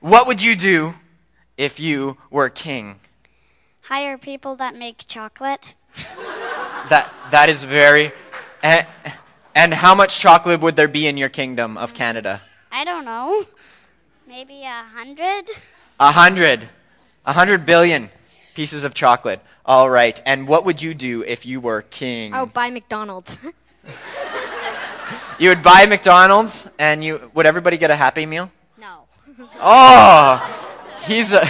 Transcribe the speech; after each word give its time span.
What 0.00 0.26
would 0.26 0.42
you 0.42 0.54
do 0.54 0.94
if 1.56 1.80
you 1.80 2.16
were 2.30 2.48
king? 2.48 2.96
Hire 3.82 4.16
people 4.16 4.54
that 4.56 4.76
make 4.76 5.04
chocolate. 5.08 5.74
That 6.88 7.12
that 7.30 7.48
is 7.48 7.64
very 7.64 8.12
and, 8.62 8.86
and 9.54 9.74
how 9.74 9.94
much 9.94 10.20
chocolate 10.20 10.60
would 10.60 10.76
there 10.76 10.88
be 10.88 11.06
in 11.06 11.16
your 11.16 11.28
kingdom 11.28 11.76
of 11.76 11.94
Canada? 11.94 12.42
I 12.70 12.84
don't 12.84 13.04
know. 13.04 13.44
Maybe 14.26 14.62
a 14.62 14.84
hundred? 14.94 15.50
A 15.98 16.12
hundred. 16.12 16.68
A 17.26 17.32
hundred 17.32 17.66
billion 17.66 18.10
pieces 18.54 18.84
of 18.84 18.94
chocolate. 18.94 19.40
All 19.64 19.90
right. 19.90 20.20
And 20.24 20.46
what 20.46 20.64
would 20.64 20.80
you 20.80 20.94
do 20.94 21.22
if 21.24 21.44
you 21.44 21.60
were 21.60 21.82
king? 21.82 22.34
Oh, 22.34 22.46
buy 22.46 22.70
McDonald's. 22.70 23.38
You 25.38 25.50
would 25.50 25.62
buy 25.62 25.86
McDonald's 25.86 26.68
and 26.80 27.04
you 27.04 27.30
would 27.32 27.46
everybody 27.46 27.78
get 27.78 27.92
a 27.92 27.94
happy 27.94 28.26
meal? 28.26 28.50
No. 29.38 29.48
Oh, 29.60 30.98
he's 31.04 31.32
a. 31.32 31.48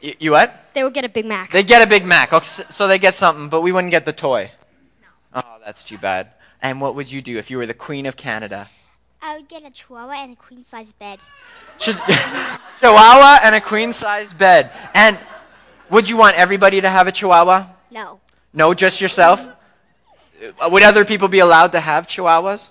You, 0.00 0.14
you 0.18 0.30
what? 0.30 0.56
they 0.72 0.82
would 0.82 0.94
get 0.94 1.04
a 1.04 1.08
Big 1.08 1.26
Mac. 1.26 1.50
They 1.50 1.62
get 1.62 1.82
a 1.82 1.86
Big 1.86 2.04
Mac. 2.04 2.32
Oh, 2.32 2.38
okay, 2.38 2.46
so 2.46 2.62
so 2.70 2.88
they 2.88 2.98
get 2.98 3.14
something, 3.14 3.48
but 3.48 3.60
we 3.60 3.72
wouldn't 3.72 3.90
get 3.90 4.04
the 4.04 4.12
toy. 4.12 4.52
Oh, 5.34 5.58
that's 5.64 5.84
too 5.84 5.98
bad. 5.98 6.32
And 6.62 6.80
what 6.80 6.94
would 6.94 7.10
you 7.12 7.20
do 7.22 7.38
if 7.38 7.50
you 7.50 7.58
were 7.58 7.66
the 7.66 7.74
Queen 7.74 8.06
of 8.06 8.16
Canada? 8.16 8.68
I 9.22 9.36
would 9.36 9.48
get 9.48 9.64
a 9.64 9.70
chihuahua 9.70 10.22
and 10.22 10.32
a 10.32 10.36
queen 10.36 10.64
size 10.64 10.92
bed. 10.92 11.18
Ch- 11.78 11.90
chihuahua 12.80 13.40
and 13.42 13.54
a 13.54 13.60
queen 13.60 13.92
size 13.92 14.32
bed. 14.32 14.70
And 14.94 15.18
would 15.90 16.08
you 16.08 16.16
want 16.16 16.36
everybody 16.38 16.80
to 16.80 16.88
have 16.88 17.06
a 17.06 17.12
chihuahua? 17.12 17.66
No. 17.90 18.20
No, 18.54 18.72
just 18.72 19.00
yourself? 19.00 19.46
Would 20.70 20.82
other 20.82 21.04
people 21.04 21.28
be 21.28 21.40
allowed 21.40 21.72
to 21.72 21.80
have 21.80 22.06
chihuahuas? 22.06 22.70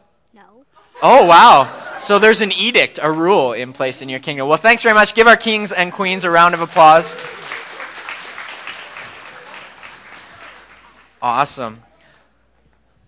Oh, 1.02 1.26
wow. 1.26 1.98
So 1.98 2.20
there's 2.20 2.42
an 2.42 2.52
edict, 2.52 3.00
a 3.02 3.10
rule 3.10 3.54
in 3.54 3.72
place 3.72 4.02
in 4.02 4.10
your 4.10 4.20
kingdom. 4.20 4.48
Well, 4.48 4.58
thanks 4.58 4.84
very 4.84 4.96
much. 4.96 5.16
Give 5.16 5.28
our 5.28 5.38
kings 5.38 5.72
and 5.72 5.94
queens 5.94 6.26
a 6.26 6.30
round 6.30 6.54
of 6.54 6.62
applause. 6.62 7.16
Awesome. 11.22 11.84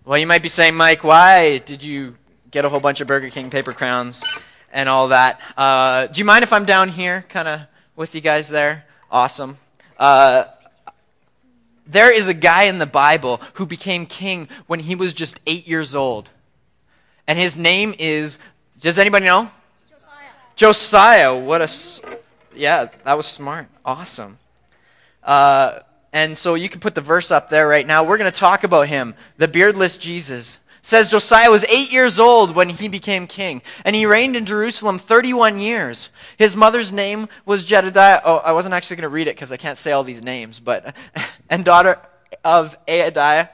Well, 0.04 0.18
you 0.18 0.26
might 0.26 0.42
be 0.42 0.48
saying, 0.48 0.74
Mike, 0.74 1.04
why 1.04 1.58
did 1.58 1.82
you 1.82 2.16
get 2.50 2.64
a 2.64 2.68
whole 2.68 2.80
bunch 2.80 3.00
of 3.00 3.06
Burger 3.06 3.30
King 3.30 3.50
paper 3.50 3.72
crowns 3.72 4.24
and 4.72 4.88
all 4.88 5.08
that? 5.08 5.40
Uh, 5.56 6.06
do 6.06 6.18
you 6.18 6.24
mind 6.24 6.42
if 6.42 6.52
I'm 6.52 6.64
down 6.64 6.88
here, 6.88 7.24
kind 7.28 7.48
of 7.48 7.60
with 7.94 8.14
you 8.14 8.20
guys 8.20 8.48
there? 8.48 8.84
Awesome. 9.10 9.58
Uh, 9.98 10.44
there 11.86 12.12
is 12.12 12.28
a 12.28 12.34
guy 12.34 12.64
in 12.64 12.78
the 12.78 12.86
Bible 12.86 13.40
who 13.54 13.66
became 13.66 14.06
king 14.06 14.48
when 14.66 14.80
he 14.80 14.94
was 14.94 15.12
just 15.12 15.40
eight 15.46 15.66
years 15.66 15.94
old. 15.94 16.30
And 17.26 17.38
his 17.38 17.56
name 17.56 17.94
is, 17.98 18.38
does 18.80 18.98
anybody 18.98 19.26
know? 19.26 19.50
Josiah. 19.88 20.12
Josiah. 20.56 21.36
What 21.36 21.62
a, 21.62 21.70
yeah, 22.54 22.86
that 23.04 23.16
was 23.16 23.26
smart. 23.26 23.68
Awesome. 23.84 24.38
Uh, 25.22 25.80
and 26.12 26.36
so 26.36 26.54
you 26.54 26.68
can 26.68 26.80
put 26.80 26.94
the 26.94 27.00
verse 27.00 27.30
up 27.30 27.48
there 27.48 27.66
right 27.66 27.86
now. 27.86 28.04
We're 28.04 28.18
going 28.18 28.30
to 28.30 28.38
talk 28.38 28.64
about 28.64 28.88
him, 28.88 29.14
the 29.38 29.48
beardless 29.48 29.96
Jesus. 29.96 30.58
says 30.82 31.10
Josiah 31.10 31.50
was 31.50 31.64
eight 31.64 31.90
years 31.90 32.18
old 32.18 32.54
when 32.54 32.68
he 32.68 32.88
became 32.88 33.26
king, 33.26 33.62
and 33.84 33.96
he 33.96 34.04
reigned 34.04 34.36
in 34.36 34.44
Jerusalem 34.44 34.98
31 34.98 35.58
years. 35.58 36.10
His 36.36 36.54
mother's 36.54 36.92
name 36.92 37.28
was 37.46 37.64
Jedediah. 37.64 38.20
Oh, 38.24 38.38
I 38.38 38.52
wasn't 38.52 38.74
actually 38.74 38.96
going 38.96 39.02
to 39.02 39.08
read 39.08 39.26
it 39.26 39.36
because 39.36 39.52
I 39.52 39.56
can't 39.56 39.78
say 39.78 39.92
all 39.92 40.04
these 40.04 40.22
names, 40.22 40.60
but, 40.60 40.94
and 41.50 41.64
daughter 41.64 41.98
of 42.44 42.76
Adaiah. 42.86 43.48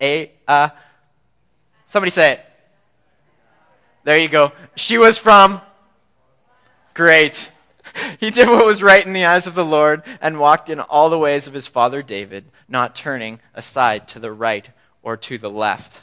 A, 0.00 0.30
uh, 0.46 0.68
somebody 1.86 2.10
say 2.10 2.32
it. 2.32 2.45
There 4.06 4.18
you 4.18 4.28
go. 4.28 4.52
She 4.76 4.98
was 4.98 5.18
from. 5.18 5.60
Great. 6.94 7.50
He 8.20 8.30
did 8.30 8.46
what 8.46 8.66
was 8.66 8.82
right 8.82 9.04
in 9.04 9.14
the 9.14 9.24
eyes 9.24 9.46
of 9.46 9.54
the 9.54 9.64
Lord 9.64 10.02
and 10.20 10.38
walked 10.38 10.68
in 10.68 10.80
all 10.80 11.08
the 11.08 11.18
ways 11.18 11.46
of 11.46 11.54
his 11.54 11.66
father 11.66 12.02
David, 12.02 12.44
not 12.68 12.94
turning 12.94 13.40
aside 13.54 14.06
to 14.08 14.18
the 14.18 14.30
right 14.30 14.68
or 15.02 15.16
to 15.16 15.38
the 15.38 15.48
left. 15.48 16.02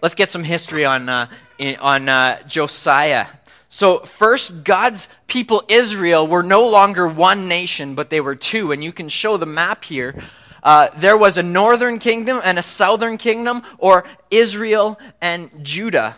Let's 0.00 0.14
get 0.14 0.30
some 0.30 0.44
history 0.44 0.84
on, 0.84 1.08
uh, 1.08 1.26
in, 1.58 1.74
on 1.80 2.08
uh, 2.08 2.40
Josiah. 2.44 3.26
So, 3.68 3.98
first, 3.98 4.62
God's 4.62 5.08
people, 5.26 5.64
Israel, 5.68 6.28
were 6.28 6.44
no 6.44 6.68
longer 6.68 7.08
one 7.08 7.48
nation, 7.48 7.96
but 7.96 8.10
they 8.10 8.20
were 8.20 8.36
two. 8.36 8.70
And 8.70 8.84
you 8.84 8.92
can 8.92 9.08
show 9.08 9.36
the 9.36 9.44
map 9.44 9.82
here. 9.82 10.14
Uh, 10.62 10.88
there 10.96 11.18
was 11.18 11.36
a 11.36 11.42
northern 11.42 11.98
kingdom 11.98 12.40
and 12.44 12.60
a 12.60 12.62
southern 12.62 13.18
kingdom, 13.18 13.64
or 13.78 14.04
Israel 14.30 15.00
and 15.20 15.50
Judah. 15.64 16.16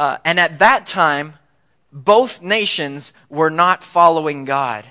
Uh, 0.00 0.16
and 0.24 0.40
at 0.40 0.60
that 0.60 0.86
time, 0.86 1.34
both 1.92 2.40
nations 2.40 3.12
were 3.28 3.50
not 3.50 3.84
following 3.84 4.46
God. 4.46 4.86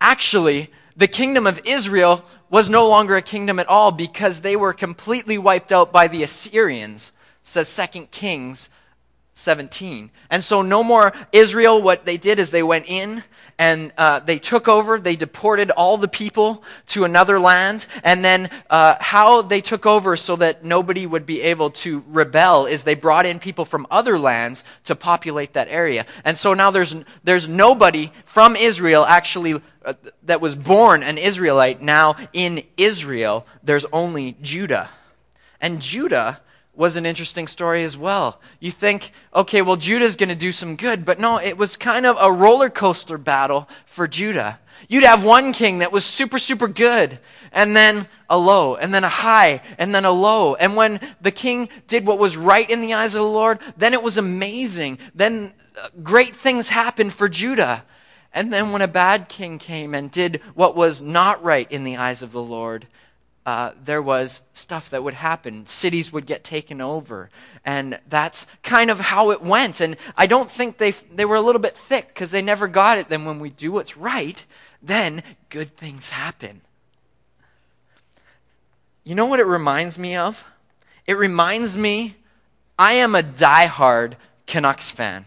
Actually, 0.00 0.70
the 0.96 1.06
kingdom 1.06 1.46
of 1.46 1.60
Israel 1.66 2.24
was 2.48 2.70
no 2.70 2.88
longer 2.88 3.14
a 3.14 3.20
kingdom 3.20 3.58
at 3.58 3.68
all 3.68 3.92
because 3.92 4.40
they 4.40 4.56
were 4.56 4.72
completely 4.72 5.36
wiped 5.36 5.70
out 5.70 5.92
by 5.92 6.08
the 6.08 6.22
Assyrians, 6.22 7.12
says 7.42 7.78
2 7.92 8.06
Kings 8.06 8.70
17. 9.38 10.10
And 10.30 10.44
so, 10.44 10.62
no 10.62 10.82
more 10.82 11.12
Israel. 11.32 11.80
What 11.80 12.04
they 12.04 12.16
did 12.16 12.38
is 12.38 12.50
they 12.50 12.62
went 12.62 12.88
in 12.88 13.22
and 13.58 13.92
uh, 13.98 14.20
they 14.20 14.38
took 14.38 14.68
over, 14.68 15.00
they 15.00 15.16
deported 15.16 15.72
all 15.72 15.96
the 15.96 16.06
people 16.06 16.62
to 16.88 17.04
another 17.04 17.40
land. 17.40 17.86
And 18.04 18.24
then, 18.24 18.50
uh, 18.70 18.96
how 19.00 19.42
they 19.42 19.60
took 19.60 19.84
over 19.84 20.16
so 20.16 20.36
that 20.36 20.64
nobody 20.64 21.06
would 21.06 21.26
be 21.26 21.42
able 21.42 21.70
to 21.70 22.04
rebel 22.06 22.66
is 22.66 22.84
they 22.84 22.94
brought 22.94 23.26
in 23.26 23.40
people 23.40 23.64
from 23.64 23.86
other 23.90 24.18
lands 24.18 24.62
to 24.84 24.94
populate 24.94 25.54
that 25.54 25.66
area. 25.68 26.06
And 26.24 26.38
so 26.38 26.54
now 26.54 26.70
there's, 26.70 26.94
there's 27.24 27.48
nobody 27.48 28.12
from 28.24 28.54
Israel 28.54 29.04
actually 29.04 29.60
uh, 29.84 29.94
that 30.22 30.40
was 30.40 30.54
born 30.54 31.02
an 31.02 31.18
Israelite 31.18 31.82
now 31.82 32.16
in 32.32 32.62
Israel. 32.76 33.46
There's 33.64 33.86
only 33.92 34.36
Judah. 34.40 34.90
And 35.60 35.82
Judah 35.82 36.40
was 36.78 36.96
an 36.96 37.04
interesting 37.04 37.48
story 37.48 37.82
as 37.82 37.98
well. 37.98 38.40
You 38.60 38.70
think, 38.70 39.10
okay, 39.34 39.62
well, 39.62 39.76
Judah's 39.76 40.14
going 40.14 40.28
to 40.28 40.36
do 40.36 40.52
some 40.52 40.76
good, 40.76 41.04
but 41.04 41.18
no, 41.18 41.38
it 41.38 41.58
was 41.58 41.76
kind 41.76 42.06
of 42.06 42.16
a 42.20 42.30
roller 42.30 42.70
coaster 42.70 43.18
battle 43.18 43.68
for 43.84 44.06
Judah. 44.06 44.60
You'd 44.88 45.02
have 45.02 45.24
one 45.24 45.52
king 45.52 45.78
that 45.78 45.90
was 45.90 46.04
super, 46.04 46.38
super 46.38 46.68
good, 46.68 47.18
and 47.50 47.76
then 47.76 48.06
a 48.30 48.38
low, 48.38 48.76
and 48.76 48.94
then 48.94 49.02
a 49.02 49.08
high, 49.08 49.60
and 49.76 49.92
then 49.92 50.04
a 50.04 50.12
low. 50.12 50.54
And 50.54 50.76
when 50.76 51.00
the 51.20 51.32
king 51.32 51.68
did 51.88 52.06
what 52.06 52.20
was 52.20 52.36
right 52.36 52.70
in 52.70 52.80
the 52.80 52.94
eyes 52.94 53.16
of 53.16 53.22
the 53.22 53.28
Lord, 53.28 53.58
then 53.76 53.92
it 53.92 54.02
was 54.02 54.16
amazing. 54.16 55.00
Then 55.16 55.52
uh, 55.76 55.88
great 56.04 56.36
things 56.36 56.68
happened 56.68 57.12
for 57.12 57.28
Judah. 57.28 57.82
And 58.32 58.52
then 58.52 58.70
when 58.70 58.82
a 58.82 58.88
bad 58.88 59.28
king 59.28 59.58
came 59.58 59.94
and 59.94 60.12
did 60.12 60.40
what 60.54 60.76
was 60.76 61.02
not 61.02 61.42
right 61.42 61.70
in 61.72 61.82
the 61.82 61.96
eyes 61.96 62.22
of 62.22 62.30
the 62.30 62.42
Lord, 62.42 62.86
uh, 63.48 63.72
there 63.82 64.02
was 64.02 64.42
stuff 64.52 64.90
that 64.90 65.02
would 65.02 65.14
happen. 65.14 65.66
Cities 65.66 66.12
would 66.12 66.26
get 66.26 66.44
taken 66.44 66.82
over. 66.82 67.30
And 67.64 67.98
that's 68.06 68.46
kind 68.62 68.90
of 68.90 69.00
how 69.00 69.30
it 69.30 69.40
went. 69.40 69.80
And 69.80 69.96
I 70.18 70.26
don't 70.26 70.50
think 70.50 70.76
they, 70.76 70.90
they 70.90 71.24
were 71.24 71.36
a 71.36 71.40
little 71.40 71.62
bit 71.62 71.74
thick 71.74 72.08
because 72.08 72.30
they 72.30 72.42
never 72.42 72.68
got 72.68 72.98
it. 72.98 73.08
Then 73.08 73.24
when 73.24 73.38
we 73.38 73.48
do 73.48 73.72
what's 73.72 73.96
right, 73.96 74.44
then 74.82 75.22
good 75.48 75.74
things 75.78 76.10
happen. 76.10 76.60
You 79.02 79.14
know 79.14 79.24
what 79.24 79.40
it 79.40 79.46
reminds 79.46 79.98
me 79.98 80.14
of? 80.14 80.44
It 81.06 81.14
reminds 81.14 81.74
me, 81.74 82.16
I 82.78 82.92
am 82.92 83.14
a 83.14 83.22
diehard 83.22 84.16
Canucks 84.46 84.90
fan. 84.90 85.24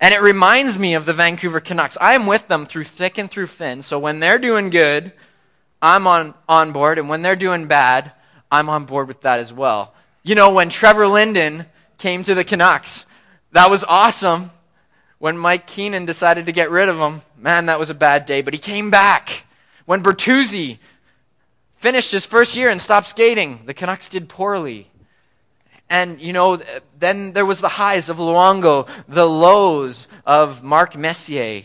And 0.00 0.12
it 0.12 0.20
reminds 0.20 0.80
me 0.80 0.94
of 0.94 1.06
the 1.06 1.12
Vancouver 1.12 1.60
Canucks. 1.60 1.96
I 2.00 2.14
am 2.14 2.26
with 2.26 2.48
them 2.48 2.66
through 2.66 2.84
thick 2.84 3.18
and 3.18 3.30
through 3.30 3.46
thin. 3.46 3.82
So 3.82 4.00
when 4.00 4.18
they're 4.18 4.40
doing 4.40 4.68
good, 4.68 5.12
I'm 5.82 6.06
on, 6.06 6.34
on 6.48 6.70
board, 6.70 6.98
and 6.98 7.08
when 7.08 7.22
they're 7.22 7.36
doing 7.36 7.66
bad, 7.66 8.12
I'm 8.50 8.68
on 8.68 8.84
board 8.84 9.08
with 9.08 9.22
that 9.22 9.40
as 9.40 9.52
well. 9.52 9.92
You 10.22 10.36
know, 10.36 10.50
when 10.52 10.68
Trevor 10.68 11.08
Linden 11.08 11.66
came 11.98 12.22
to 12.22 12.34
the 12.34 12.44
Canucks, 12.44 13.04
that 13.50 13.68
was 13.68 13.82
awesome. 13.84 14.50
When 15.18 15.36
Mike 15.36 15.66
Keenan 15.66 16.06
decided 16.06 16.46
to 16.46 16.52
get 16.52 16.70
rid 16.70 16.88
of 16.88 16.98
him, 16.98 17.22
man, 17.36 17.66
that 17.66 17.78
was 17.80 17.90
a 17.90 17.94
bad 17.94 18.26
day, 18.26 18.42
but 18.42 18.54
he 18.54 18.58
came 18.58 18.90
back. 18.90 19.44
When 19.84 20.02
Bertuzzi 20.02 20.78
finished 21.78 22.12
his 22.12 22.24
first 22.24 22.56
year 22.56 22.68
and 22.68 22.80
stopped 22.80 23.08
skating, 23.08 23.62
the 23.66 23.74
Canucks 23.74 24.08
did 24.08 24.28
poorly. 24.28 24.88
And, 25.90 26.20
you 26.20 26.32
know, 26.32 26.60
then 26.98 27.32
there 27.32 27.44
was 27.44 27.60
the 27.60 27.68
highs 27.68 28.08
of 28.08 28.18
Luongo, 28.18 28.88
the 29.08 29.28
lows 29.28 30.08
of 30.24 30.62
Mark 30.62 30.96
Messier. 30.96 31.64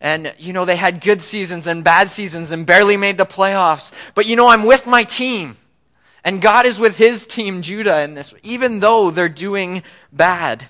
And, 0.00 0.32
you 0.38 0.52
know, 0.52 0.64
they 0.64 0.76
had 0.76 1.00
good 1.00 1.22
seasons 1.22 1.66
and 1.66 1.82
bad 1.82 2.08
seasons 2.08 2.50
and 2.52 2.64
barely 2.64 2.96
made 2.96 3.18
the 3.18 3.26
playoffs. 3.26 3.90
But, 4.14 4.26
you 4.26 4.36
know, 4.36 4.48
I'm 4.48 4.64
with 4.64 4.86
my 4.86 5.04
team. 5.04 5.56
And 6.24 6.42
God 6.42 6.66
is 6.66 6.78
with 6.78 6.96
his 6.96 7.26
team, 7.26 7.62
Judah, 7.62 8.02
in 8.02 8.14
this, 8.14 8.34
even 8.42 8.80
though 8.80 9.10
they're 9.10 9.28
doing 9.28 9.82
bad. 10.12 10.68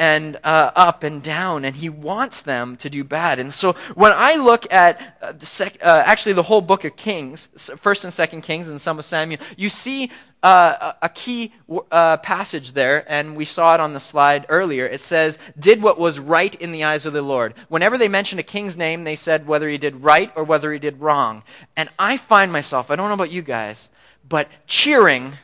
And 0.00 0.38
uh, 0.44 0.70
up 0.74 1.02
and 1.02 1.22
down, 1.22 1.62
and 1.62 1.76
he 1.76 1.90
wants 1.90 2.40
them 2.40 2.74
to 2.78 2.88
do 2.88 3.04
bad. 3.04 3.38
And 3.38 3.52
so 3.52 3.74
when 3.94 4.12
I 4.14 4.36
look 4.36 4.72
at 4.72 5.18
uh, 5.20 5.32
the 5.32 5.44
sec- 5.44 5.84
uh, 5.84 6.02
actually 6.06 6.32
the 6.32 6.42
whole 6.42 6.62
book 6.62 6.86
of 6.86 6.96
Kings, 6.96 7.48
First 7.76 8.04
and 8.04 8.12
Second 8.12 8.40
Kings, 8.40 8.70
and 8.70 8.80
some 8.80 8.98
of 8.98 9.04
Samuel, 9.04 9.42
you 9.58 9.68
see 9.68 10.10
uh, 10.42 10.94
a 11.02 11.10
key 11.10 11.52
uh, 11.92 12.16
passage 12.16 12.72
there, 12.72 13.04
and 13.12 13.36
we 13.36 13.44
saw 13.44 13.74
it 13.74 13.80
on 13.80 13.92
the 13.92 14.00
slide 14.00 14.46
earlier. 14.48 14.86
It 14.86 15.02
says, 15.02 15.38
did 15.58 15.82
what 15.82 15.98
was 15.98 16.18
right 16.18 16.54
in 16.54 16.72
the 16.72 16.84
eyes 16.84 17.04
of 17.04 17.12
the 17.12 17.20
Lord. 17.20 17.52
Whenever 17.68 17.98
they 17.98 18.08
mentioned 18.08 18.40
a 18.40 18.42
king's 18.42 18.78
name, 18.78 19.04
they 19.04 19.16
said 19.16 19.46
whether 19.46 19.68
he 19.68 19.76
did 19.76 19.96
right 19.96 20.32
or 20.34 20.44
whether 20.44 20.72
he 20.72 20.78
did 20.78 20.98
wrong. 20.98 21.42
And 21.76 21.90
I 21.98 22.16
find 22.16 22.50
myself, 22.50 22.90
I 22.90 22.96
don't 22.96 23.08
know 23.08 23.20
about 23.20 23.30
you 23.30 23.42
guys, 23.42 23.90
but 24.26 24.48
cheering, 24.66 25.34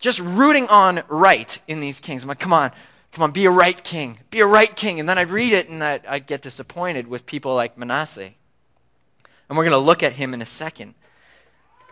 just 0.00 0.18
rooting 0.18 0.66
on 0.66 1.04
right 1.06 1.56
in 1.68 1.78
these 1.78 2.00
kings. 2.00 2.24
I'm 2.24 2.28
like, 2.28 2.40
come 2.40 2.52
on, 2.52 2.72
come 3.12 3.24
on, 3.24 3.32
be 3.32 3.44
a 3.44 3.50
right 3.50 3.82
king, 3.82 4.18
be 4.30 4.40
a 4.40 4.46
right 4.46 4.74
king. 4.74 5.00
And 5.00 5.08
then 5.08 5.18
I'd 5.18 5.30
read 5.30 5.52
it 5.52 5.68
and 5.68 5.82
I, 5.82 6.00
I 6.08 6.18
get 6.18 6.42
disappointed 6.42 7.08
with 7.08 7.26
people 7.26 7.54
like 7.54 7.76
Manasseh. 7.76 8.32
And 9.48 9.58
we're 9.58 9.64
going 9.64 9.72
to 9.72 9.78
look 9.78 10.02
at 10.02 10.12
him 10.12 10.32
in 10.32 10.40
a 10.42 10.46
second. 10.46 10.94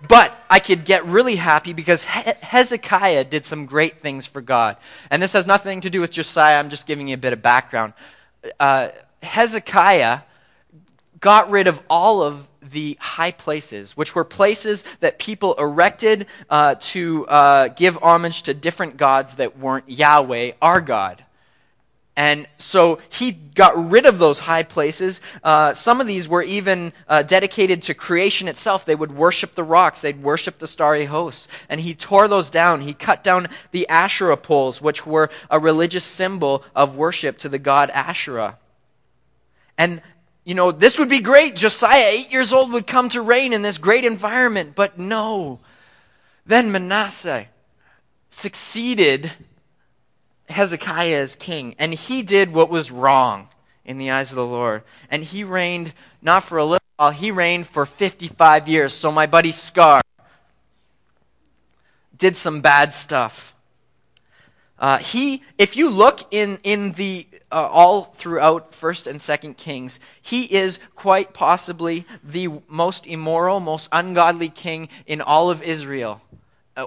But 0.06 0.32
I 0.48 0.60
could 0.60 0.84
get 0.84 1.04
really 1.06 1.36
happy 1.36 1.72
because 1.72 2.04
Hezekiah 2.04 3.24
did 3.24 3.44
some 3.44 3.66
great 3.66 4.00
things 4.00 4.26
for 4.26 4.40
God. 4.40 4.76
And 5.10 5.20
this 5.20 5.32
has 5.32 5.44
nothing 5.44 5.80
to 5.80 5.90
do 5.90 6.00
with 6.00 6.12
Josiah. 6.12 6.56
I'm 6.58 6.70
just 6.70 6.86
giving 6.86 7.08
you 7.08 7.14
a 7.14 7.18
bit 7.18 7.32
of 7.32 7.42
background. 7.42 7.94
Uh, 8.60 8.90
Hezekiah 9.24 10.20
got 11.20 11.50
rid 11.50 11.66
of 11.66 11.80
all 11.88 12.22
of 12.22 12.46
the 12.62 12.96
high 13.00 13.30
places, 13.30 13.96
which 13.96 14.14
were 14.14 14.24
places 14.24 14.84
that 15.00 15.18
people 15.18 15.54
erected 15.54 16.26
uh, 16.50 16.74
to 16.80 17.26
uh, 17.26 17.68
give 17.68 17.96
homage 18.02 18.42
to 18.44 18.54
different 18.54 18.96
gods 18.96 19.36
that 19.36 19.58
weren't 19.58 19.88
Yahweh, 19.88 20.52
our 20.60 20.80
God. 20.80 21.24
And 22.18 22.48
so 22.56 22.98
he 23.10 23.30
got 23.30 23.90
rid 23.90 24.04
of 24.04 24.18
those 24.18 24.40
high 24.40 24.64
places. 24.64 25.20
Uh, 25.44 25.72
some 25.74 26.00
of 26.00 26.08
these 26.08 26.28
were 26.28 26.42
even 26.42 26.92
uh, 27.08 27.22
dedicated 27.22 27.84
to 27.84 27.94
creation 27.94 28.48
itself. 28.48 28.84
They 28.84 28.96
would 28.96 29.12
worship 29.12 29.54
the 29.54 29.62
rocks, 29.62 30.00
they'd 30.00 30.20
worship 30.20 30.58
the 30.58 30.66
starry 30.66 31.04
hosts. 31.04 31.46
And 31.68 31.80
he 31.80 31.94
tore 31.94 32.26
those 32.26 32.50
down. 32.50 32.80
He 32.80 32.92
cut 32.92 33.22
down 33.22 33.46
the 33.70 33.88
Asherah 33.88 34.36
poles, 34.36 34.82
which 34.82 35.06
were 35.06 35.30
a 35.48 35.60
religious 35.60 36.04
symbol 36.04 36.64
of 36.74 36.96
worship 36.96 37.38
to 37.38 37.48
the 37.48 37.60
god 37.60 37.88
Asherah. 37.90 38.58
And, 39.78 40.02
you 40.48 40.54
know, 40.54 40.72
this 40.72 40.98
would 40.98 41.10
be 41.10 41.20
great. 41.20 41.56
Josiah, 41.56 42.06
eight 42.06 42.32
years 42.32 42.54
old, 42.54 42.72
would 42.72 42.86
come 42.86 43.10
to 43.10 43.20
reign 43.20 43.52
in 43.52 43.60
this 43.60 43.76
great 43.76 44.06
environment. 44.06 44.74
But 44.74 44.98
no. 44.98 45.60
Then 46.46 46.72
Manasseh 46.72 47.48
succeeded 48.30 49.30
Hezekiah 50.48 51.16
as 51.16 51.36
king, 51.36 51.74
and 51.78 51.92
he 51.92 52.22
did 52.22 52.54
what 52.54 52.70
was 52.70 52.90
wrong 52.90 53.50
in 53.84 53.98
the 53.98 54.10
eyes 54.10 54.32
of 54.32 54.36
the 54.36 54.46
Lord. 54.46 54.84
And 55.10 55.22
he 55.22 55.44
reigned 55.44 55.92
not 56.22 56.44
for 56.44 56.56
a 56.56 56.64
little 56.64 56.78
while, 56.96 57.10
he 57.10 57.30
reigned 57.30 57.66
for 57.66 57.84
55 57.84 58.66
years. 58.68 58.94
So 58.94 59.12
my 59.12 59.26
buddy 59.26 59.52
Scar 59.52 60.00
did 62.16 62.38
some 62.38 62.62
bad 62.62 62.94
stuff. 62.94 63.54
Uh, 64.78 64.98
he, 64.98 65.42
if 65.58 65.76
you 65.76 65.90
look 65.90 66.26
in, 66.30 66.58
in 66.62 66.92
the, 66.92 67.26
uh, 67.50 67.68
all 67.70 68.04
throughout 68.04 68.70
1st 68.70 69.06
and 69.08 69.18
2nd 69.18 69.56
Kings, 69.56 69.98
he 70.22 70.44
is 70.44 70.78
quite 70.94 71.34
possibly 71.34 72.06
the 72.22 72.48
most 72.68 73.06
immoral, 73.06 73.58
most 73.58 73.88
ungodly 73.90 74.48
king 74.48 74.88
in 75.06 75.20
all 75.20 75.50
of 75.50 75.62
Israel 75.62 76.20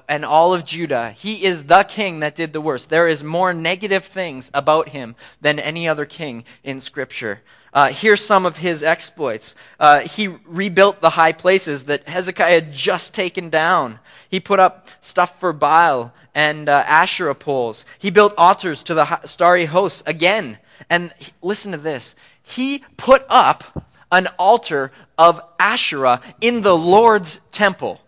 and 0.08 0.24
all 0.24 0.54
of 0.54 0.64
Judah. 0.64 1.12
He 1.12 1.44
is 1.44 1.66
the 1.66 1.84
king 1.84 2.22
that 2.22 2.36
did 2.36 2.54
the 2.54 2.62
worst. 2.62 2.90
There 2.90 3.08
is 3.08 3.24
more 3.24 3.54
negative 3.54 4.06
things 4.06 4.50
about 4.54 4.90
him 4.90 5.16
than 5.42 5.60
any 5.60 5.88
other 5.88 6.06
king 6.06 6.46
in 6.64 6.80
Scripture. 6.80 7.42
Uh, 7.74 7.90
here's 7.90 8.24
some 8.24 8.46
of 8.46 8.58
his 8.58 8.84
exploits. 8.84 9.56
Uh, 9.80 10.02
he 10.02 10.28
rebuilt 10.46 11.00
the 11.00 11.12
high 11.12 11.32
places 11.32 11.86
that 11.86 12.08
Hezekiah 12.08 12.54
had 12.54 12.74
just 12.74 13.14
taken 13.14 13.50
down. 13.50 14.00
He 14.30 14.40
put 14.40 14.60
up 14.60 14.88
stuff 15.00 15.40
for 15.40 15.54
Baal 15.54 16.14
and 16.36 16.68
uh, 16.68 16.84
Asherah 16.86 17.36
poles. 17.36 17.86
He 17.98 18.10
built 18.10 18.34
altars 18.38 18.84
to 18.84 18.94
the 18.94 19.26
starry 19.26 19.66
hosts 19.66 20.04
again. 20.06 20.58
And 20.90 21.14
he, 21.18 21.32
listen 21.42 21.72
to 21.72 21.78
this. 21.78 22.16
He 22.44 22.84
put 22.98 23.26
up 23.30 23.86
an 24.12 24.28
altar 24.38 24.92
of 25.18 25.42
Asherah 25.58 26.22
in 26.42 26.64
the 26.64 26.76
Lord's 26.76 27.40
temple. 27.52 28.02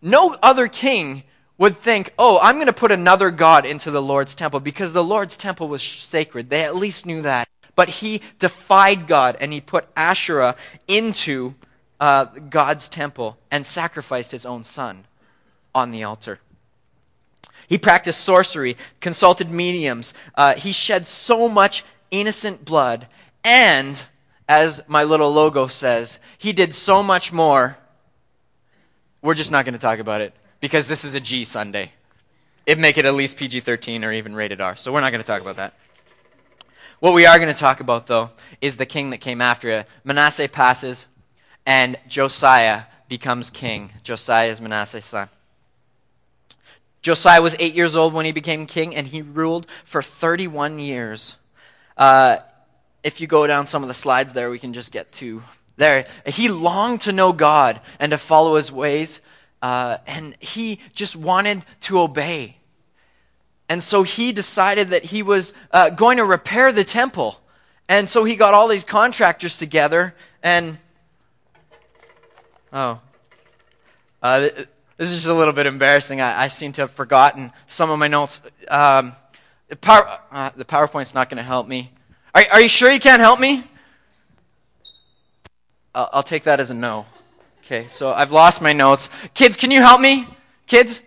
No 0.00 0.34
other 0.42 0.68
king 0.68 1.24
would 1.58 1.76
think, 1.76 2.14
oh, 2.18 2.38
I'm 2.40 2.54
going 2.54 2.68
to 2.68 2.72
put 2.72 2.90
another 2.90 3.30
God 3.30 3.66
into 3.66 3.90
the 3.90 4.00
Lord's 4.00 4.34
temple 4.34 4.60
because 4.60 4.94
the 4.94 5.04
Lord's 5.04 5.36
temple 5.36 5.68
was 5.68 5.82
sacred. 5.82 6.48
They 6.48 6.64
at 6.64 6.74
least 6.74 7.04
knew 7.04 7.20
that. 7.20 7.46
But 7.74 7.88
he 7.88 8.22
defied 8.38 9.06
God 9.06 9.36
and 9.40 9.52
he 9.52 9.60
put 9.60 9.86
Asherah 9.96 10.56
into 10.88 11.54
uh, 11.98 12.24
God's 12.24 12.88
temple 12.88 13.38
and 13.50 13.64
sacrificed 13.64 14.32
his 14.32 14.46
own 14.46 14.64
son 14.64 15.04
on 15.74 15.90
the 15.90 16.04
altar. 16.04 16.40
He 17.68 17.78
practiced 17.78 18.20
sorcery, 18.20 18.76
consulted 19.00 19.50
mediums. 19.50 20.12
Uh, 20.34 20.54
he 20.54 20.72
shed 20.72 21.06
so 21.06 21.48
much 21.48 21.84
innocent 22.10 22.64
blood. 22.64 23.06
And, 23.44 24.02
as 24.48 24.82
my 24.88 25.04
little 25.04 25.32
logo 25.32 25.68
says, 25.68 26.18
he 26.36 26.52
did 26.52 26.74
so 26.74 27.02
much 27.02 27.32
more 27.32 27.78
we're 29.22 29.34
just 29.34 29.50
not 29.50 29.64
going 29.64 29.74
to 29.74 29.80
talk 29.80 29.98
about 29.98 30.20
it 30.20 30.32
because 30.60 30.88
this 30.88 31.04
is 31.04 31.14
a 31.14 31.20
G 31.20 31.44
Sunday. 31.44 31.92
It'd 32.66 32.78
make 32.78 32.98
it 32.98 33.04
at 33.04 33.14
least 33.14 33.36
PG 33.36 33.60
13 33.60 34.04
or 34.04 34.12
even 34.12 34.34
rated 34.34 34.60
R. 34.60 34.76
So 34.76 34.92
we're 34.92 35.00
not 35.00 35.10
going 35.10 35.22
to 35.22 35.26
talk 35.26 35.40
about 35.40 35.56
that. 35.56 35.74
What 37.00 37.14
we 37.14 37.24
are 37.24 37.38
going 37.38 37.52
to 37.52 37.58
talk 37.58 37.80
about, 37.80 38.06
though, 38.06 38.28
is 38.60 38.76
the 38.76 38.84
king 38.84 39.08
that 39.08 39.18
came 39.18 39.40
after 39.40 39.70
it. 39.70 39.86
Manasseh 40.04 40.48
passes, 40.48 41.06
and 41.64 41.98
Josiah 42.06 42.82
becomes 43.08 43.48
king. 43.48 43.90
Josiah 44.02 44.50
is 44.50 44.60
Manasseh's 44.60 45.06
son. 45.06 45.30
Josiah 47.00 47.40
was 47.40 47.56
eight 47.58 47.74
years 47.74 47.96
old 47.96 48.12
when 48.12 48.26
he 48.26 48.32
became 48.32 48.66
king, 48.66 48.94
and 48.94 49.06
he 49.06 49.22
ruled 49.22 49.66
for 49.82 50.02
31 50.02 50.78
years. 50.78 51.36
Uh, 51.96 52.36
if 53.02 53.18
you 53.18 53.26
go 53.26 53.46
down 53.46 53.66
some 53.66 53.82
of 53.82 53.88
the 53.88 53.94
slides 53.94 54.34
there, 54.34 54.50
we 54.50 54.58
can 54.58 54.74
just 54.74 54.92
get 54.92 55.10
to 55.12 55.42
there. 55.78 56.04
He 56.26 56.48
longed 56.48 57.00
to 57.02 57.12
know 57.12 57.32
God 57.32 57.80
and 57.98 58.10
to 58.10 58.18
follow 58.18 58.56
his 58.56 58.70
ways, 58.70 59.20
uh, 59.62 59.96
and 60.06 60.36
he 60.38 60.80
just 60.92 61.16
wanted 61.16 61.64
to 61.82 62.00
obey. 62.00 62.58
And 63.70 63.80
so 63.80 64.02
he 64.02 64.32
decided 64.32 64.88
that 64.90 65.04
he 65.04 65.22
was 65.22 65.54
uh, 65.70 65.90
going 65.90 66.16
to 66.16 66.24
repair 66.24 66.72
the 66.72 66.82
temple. 66.82 67.40
And 67.88 68.08
so 68.08 68.24
he 68.24 68.34
got 68.34 68.52
all 68.52 68.66
these 68.66 68.82
contractors 68.82 69.56
together, 69.56 70.12
and 70.42 70.76
oh, 72.72 72.98
uh, 74.20 74.40
this 74.40 75.10
is 75.10 75.14
just 75.18 75.28
a 75.28 75.34
little 75.34 75.54
bit 75.54 75.66
embarrassing. 75.66 76.20
I, 76.20 76.42
I 76.42 76.48
seem 76.48 76.72
to 76.72 76.80
have 76.80 76.90
forgotten 76.90 77.52
some 77.68 77.90
of 77.90 77.98
my 78.00 78.08
notes. 78.08 78.42
Um, 78.66 79.12
the, 79.68 79.76
power, 79.76 80.18
uh, 80.32 80.50
the 80.56 80.64
PowerPoint's 80.64 81.14
not 81.14 81.30
going 81.30 81.38
to 81.38 81.44
help 81.44 81.68
me. 81.68 81.92
Are, 82.34 82.42
are 82.50 82.60
you 82.60 82.68
sure 82.68 82.90
you 82.90 82.98
can't 82.98 83.20
help 83.20 83.38
me? 83.38 83.62
I'll, 85.94 86.10
I'll 86.14 86.22
take 86.24 86.42
that 86.42 86.58
as 86.58 86.70
a 86.70 86.74
no. 86.74 87.06
Okay, 87.64 87.86
so 87.86 88.12
I've 88.12 88.32
lost 88.32 88.60
my 88.60 88.72
notes. 88.72 89.08
Kids, 89.32 89.56
can 89.56 89.70
you 89.70 89.80
help 89.80 90.00
me? 90.00 90.26
Kids? 90.66 91.04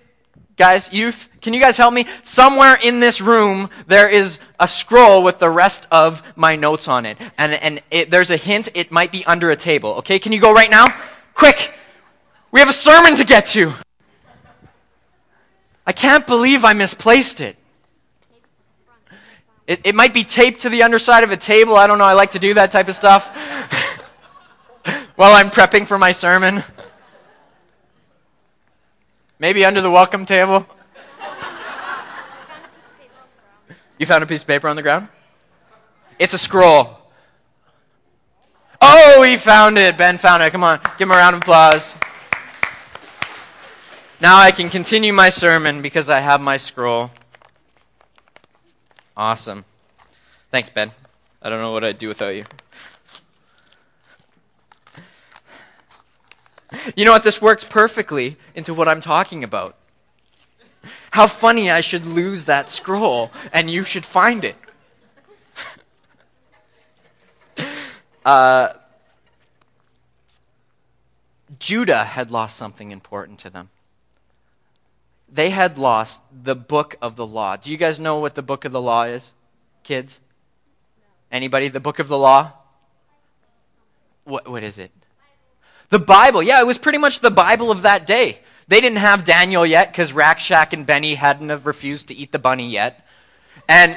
Guys, 0.56 0.94
youth, 0.94 1.30
can 1.42 1.54
you 1.54 1.60
guys 1.60 1.78
help 1.78 1.94
me? 1.94 2.06
Somewhere 2.22 2.78
in 2.84 3.00
this 3.00 3.22
room, 3.22 3.70
there 3.88 4.08
is 4.08 4.40
a 4.60 4.68
scroll 4.68 5.24
with 5.24 5.40
the 5.40 5.50
rest 5.50 5.88
of 5.92 6.22
my 6.36 6.56
notes 6.56 6.88
on 6.88 7.06
it. 7.06 7.18
And, 7.38 7.54
and 7.54 7.82
it, 7.90 8.12
there's 8.12 8.30
a 8.30 8.38
hint, 8.38 8.70
it 8.76 8.92
might 8.92 9.12
be 9.12 9.26
under 9.26 9.50
a 9.50 9.56
table. 9.56 9.96
Okay, 9.96 10.20
can 10.20 10.32
you 10.32 10.40
go 10.40 10.54
right 10.54 10.70
now? 10.70 10.86
Quick! 11.34 11.74
We 12.52 12.60
have 12.60 12.70
a 12.70 12.74
sermon 12.74 13.16
to 13.16 13.26
get 13.26 13.48
to. 13.48 13.74
I 15.88 15.92
can't 15.92 16.28
believe 16.28 16.64
I 16.64 16.74
misplaced 16.74 17.42
it. 17.42 17.58
It, 19.66 19.82
it 19.86 19.96
might 19.96 20.14
be 20.14 20.24
taped 20.24 20.62
to 20.62 20.70
the 20.70 20.84
underside 20.84 21.24
of 21.24 21.32
a 21.32 21.38
table. 21.38 21.76
I 21.76 21.88
don't 21.88 21.98
know. 21.98 22.04
I 22.04 22.14
like 22.14 22.32
to 22.32 22.40
do 22.40 22.54
that 22.54 22.70
type 22.70 22.90
of 22.90 22.96
stuff. 22.96 23.36
while 25.16 25.34
I'm 25.34 25.52
prepping 25.52 25.86
for 25.86 25.98
my 25.98 26.12
sermon. 26.12 26.64
Maybe 29.44 29.66
under 29.66 29.82
the 29.82 29.92
welcome 29.92 30.26
table. 30.26 30.66
You 33.98 34.06
found 34.06 34.24
a 34.24 34.26
piece 34.26 34.44
of 34.44 34.48
paper 34.48 34.70
on 34.70 34.78
the 34.78 34.82
ground? 34.82 35.10
It's 36.18 36.34
a 36.34 36.38
scroll. 36.38 36.98
Oh, 38.82 39.22
he 39.24 39.36
found 39.36 39.78
it. 39.78 39.98
Ben 39.98 40.18
found 40.18 40.44
it. 40.44 40.52
Come 40.52 40.64
on, 40.64 40.80
give 40.98 41.10
him 41.10 41.12
a 41.12 41.16
round 41.16 41.36
of 41.36 41.42
applause. 41.42 41.94
Now 44.22 44.38
I 44.40 44.52
can 44.52 44.70
continue 44.70 45.12
my 45.12 45.28
sermon 45.28 45.82
because 45.82 46.08
I 46.08 46.22
have 46.22 46.40
my 46.40 46.56
scroll. 46.56 47.12
Awesome. 49.18 49.66
Thanks, 50.52 50.70
Ben. 50.70 50.90
I 51.42 51.50
don't 51.50 51.60
know 51.60 51.74
what 51.74 51.84
I'd 51.84 51.98
do 51.98 52.08
without 52.08 52.34
you. 52.34 52.46
You 56.96 57.06
know 57.06 57.12
what? 57.12 57.24
This 57.24 57.42
works 57.42 57.64
perfectly 57.64 58.38
into 58.56 58.74
what 58.74 58.88
I'm 58.88 59.02
talking 59.02 59.44
about. 59.44 59.76
How 61.12 61.28
funny 61.28 61.72
I 61.72 61.82
should 61.82 62.06
lose 62.06 62.46
that 62.46 62.72
scroll 62.72 63.32
and 63.52 63.70
you 63.70 63.84
should 63.84 64.06
find 64.06 64.44
it. 64.44 64.56
uh, 68.26 68.74
Judah 71.60 72.04
had 72.04 72.32
lost 72.32 72.58
something 72.58 72.92
important 72.92 73.40
to 73.40 73.50
them. 73.50 73.70
They 75.32 75.50
had 75.50 75.78
lost 75.78 76.22
the 76.32 76.56
book 76.56 76.96
of 77.02 77.16
the 77.16 77.26
law. 77.26 77.56
Do 77.58 77.72
you 77.72 77.78
guys 77.78 78.00
know 78.00 78.20
what 78.20 78.36
the 78.36 78.44
book 78.44 78.66
of 78.66 78.72
the 78.72 78.82
law 78.82 79.04
is, 79.04 79.34
kids? 79.84 80.20
Anybody? 81.32 81.70
The 81.70 81.80
book 81.80 81.98
of 82.00 82.08
the 82.08 82.18
law? 82.18 82.52
What, 84.26 84.48
what 84.48 84.62
is 84.64 84.78
it? 84.78 84.92
The 85.94 86.00
Bible. 86.00 86.42
Yeah, 86.42 86.60
it 86.60 86.66
was 86.66 86.80
pretty 86.80 86.98
much 86.98 87.20
the 87.20 87.30
Bible 87.30 87.70
of 87.70 87.84
that 87.84 88.08
day. 88.08 88.40
They 88.68 88.82
didn't 88.82 88.98
have 88.98 89.26
Daniel 89.26 89.64
yet 89.64 89.92
because 89.92 90.12
Rakshak 90.12 90.74
and 90.74 90.88
Benny 90.88 91.14
hadn't 91.14 91.50
have 91.50 91.68
refused 91.68 92.08
to 92.08 92.16
eat 92.16 92.32
the 92.32 92.40
bunny 92.40 92.72
yet. 92.72 93.06
And, 93.70 93.96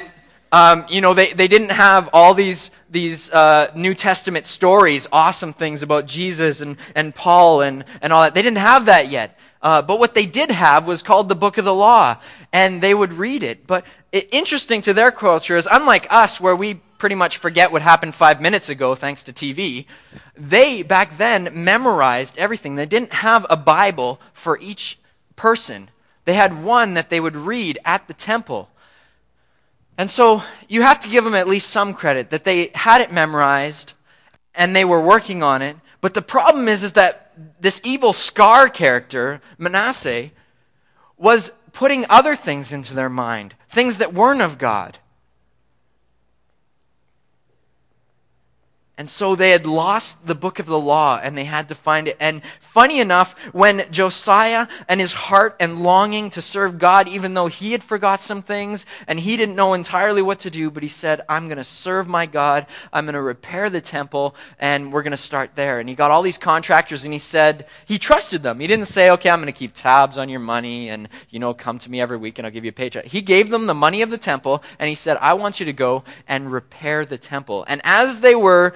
um, 0.52 0.84
you 0.90 1.00
know, 1.00 1.14
they, 1.14 1.32
they 1.32 1.48
didn't 1.48 1.70
have 1.70 2.10
all 2.12 2.34
these, 2.34 2.70
these 2.90 3.32
uh, 3.32 3.72
New 3.74 3.94
Testament 3.94 4.44
stories, 4.44 5.08
awesome 5.10 5.54
things 5.54 5.82
about 5.82 6.04
Jesus 6.04 6.60
and, 6.60 6.76
and 6.94 7.14
Paul 7.14 7.62
and, 7.62 7.82
and 8.02 8.12
all 8.12 8.24
that. 8.24 8.34
They 8.34 8.42
didn't 8.42 8.58
have 8.58 8.84
that 8.84 9.08
yet. 9.08 9.38
Uh, 9.62 9.80
but 9.80 9.98
what 9.98 10.12
they 10.12 10.26
did 10.26 10.50
have 10.50 10.86
was 10.86 11.02
called 11.02 11.30
the 11.30 11.34
Book 11.34 11.56
of 11.56 11.64
the 11.64 11.74
Law, 11.74 12.18
and 12.52 12.82
they 12.82 12.92
would 12.92 13.14
read 13.14 13.42
it. 13.42 13.66
But 13.66 13.86
it, 14.12 14.28
interesting 14.32 14.82
to 14.82 14.92
their 14.92 15.10
culture 15.10 15.56
is, 15.56 15.66
unlike 15.72 16.06
us, 16.10 16.42
where 16.42 16.54
we 16.54 16.82
pretty 16.98 17.14
much 17.14 17.38
forget 17.38 17.72
what 17.72 17.82
happened 17.82 18.14
five 18.14 18.40
minutes 18.40 18.68
ago 18.68 18.94
thanks 18.94 19.22
to 19.24 19.32
TV, 19.32 19.86
they 20.36 20.82
back 20.82 21.16
then 21.18 21.50
memorized 21.52 22.38
everything. 22.38 22.74
They 22.74 22.86
didn't 22.86 23.14
have 23.14 23.46
a 23.48 23.56
Bible 23.56 24.20
for 24.32 24.58
each 24.60 24.98
person, 25.36 25.90
they 26.24 26.34
had 26.34 26.64
one 26.64 26.94
that 26.94 27.10
they 27.10 27.20
would 27.20 27.36
read 27.36 27.78
at 27.84 28.08
the 28.08 28.14
temple. 28.14 28.70
And 29.98 30.10
so 30.10 30.42
you 30.68 30.82
have 30.82 31.00
to 31.00 31.08
give 31.08 31.24
them 31.24 31.34
at 31.34 31.48
least 31.48 31.70
some 31.70 31.94
credit 31.94 32.30
that 32.30 32.44
they 32.44 32.70
had 32.74 33.00
it 33.00 33.12
memorized 33.12 33.94
and 34.54 34.74
they 34.74 34.84
were 34.84 35.00
working 35.00 35.42
on 35.42 35.62
it. 35.62 35.76
But 36.00 36.14
the 36.14 36.22
problem 36.22 36.68
is, 36.68 36.82
is 36.82 36.92
that 36.94 37.32
this 37.60 37.80
evil 37.84 38.12
scar 38.12 38.68
character, 38.68 39.40
Manasseh, 39.58 40.30
was 41.16 41.50
putting 41.72 42.04
other 42.08 42.36
things 42.36 42.72
into 42.72 42.94
their 42.94 43.08
mind, 43.08 43.54
things 43.68 43.98
that 43.98 44.14
weren't 44.14 44.42
of 44.42 44.58
God. 44.58 44.98
And 48.98 49.10
so 49.10 49.34
they 49.34 49.50
had 49.50 49.66
lost 49.66 50.26
the 50.26 50.34
book 50.34 50.58
of 50.58 50.64
the 50.64 50.78
law 50.78 51.20
and 51.22 51.36
they 51.36 51.44
had 51.44 51.68
to 51.68 51.74
find 51.74 52.08
it. 52.08 52.16
And 52.18 52.40
funny 52.60 52.98
enough, 52.98 53.38
when 53.52 53.84
Josiah 53.90 54.68
and 54.88 55.00
his 55.00 55.12
heart 55.12 55.54
and 55.60 55.82
longing 55.82 56.30
to 56.30 56.40
serve 56.40 56.78
God, 56.78 57.06
even 57.06 57.34
though 57.34 57.48
he 57.48 57.72
had 57.72 57.84
forgot 57.84 58.22
some 58.22 58.40
things 58.40 58.86
and 59.06 59.20
he 59.20 59.36
didn't 59.36 59.54
know 59.54 59.74
entirely 59.74 60.22
what 60.22 60.40
to 60.40 60.50
do, 60.50 60.70
but 60.70 60.82
he 60.82 60.88
said, 60.88 61.20
I'm 61.28 61.46
going 61.46 61.58
to 61.58 61.64
serve 61.64 62.08
my 62.08 62.24
God. 62.24 62.66
I'm 62.90 63.04
going 63.04 63.12
to 63.12 63.20
repair 63.20 63.68
the 63.68 63.82
temple 63.82 64.34
and 64.58 64.90
we're 64.90 65.02
going 65.02 65.10
to 65.10 65.18
start 65.18 65.50
there. 65.56 65.78
And 65.78 65.90
he 65.90 65.94
got 65.94 66.10
all 66.10 66.22
these 66.22 66.38
contractors 66.38 67.04
and 67.04 67.12
he 67.12 67.18
said, 67.18 67.66
he 67.84 67.98
trusted 67.98 68.42
them. 68.42 68.60
He 68.60 68.66
didn't 68.66 68.86
say, 68.86 69.10
okay, 69.10 69.28
I'm 69.28 69.40
going 69.40 69.52
to 69.52 69.58
keep 69.58 69.74
tabs 69.74 70.16
on 70.16 70.30
your 70.30 70.40
money 70.40 70.88
and, 70.88 71.10
you 71.28 71.38
know, 71.38 71.52
come 71.52 71.78
to 71.80 71.90
me 71.90 72.00
every 72.00 72.16
week 72.16 72.38
and 72.38 72.46
I'll 72.46 72.52
give 72.52 72.64
you 72.64 72.70
a 72.70 72.72
paycheck. 72.72 73.04
He 73.04 73.20
gave 73.20 73.50
them 73.50 73.66
the 73.66 73.74
money 73.74 74.00
of 74.00 74.10
the 74.10 74.16
temple 74.16 74.62
and 74.78 74.88
he 74.88 74.94
said, 74.94 75.18
I 75.20 75.34
want 75.34 75.60
you 75.60 75.66
to 75.66 75.74
go 75.74 76.02
and 76.26 76.50
repair 76.50 77.04
the 77.04 77.18
temple. 77.18 77.66
And 77.68 77.82
as 77.84 78.20
they 78.20 78.34
were 78.34 78.72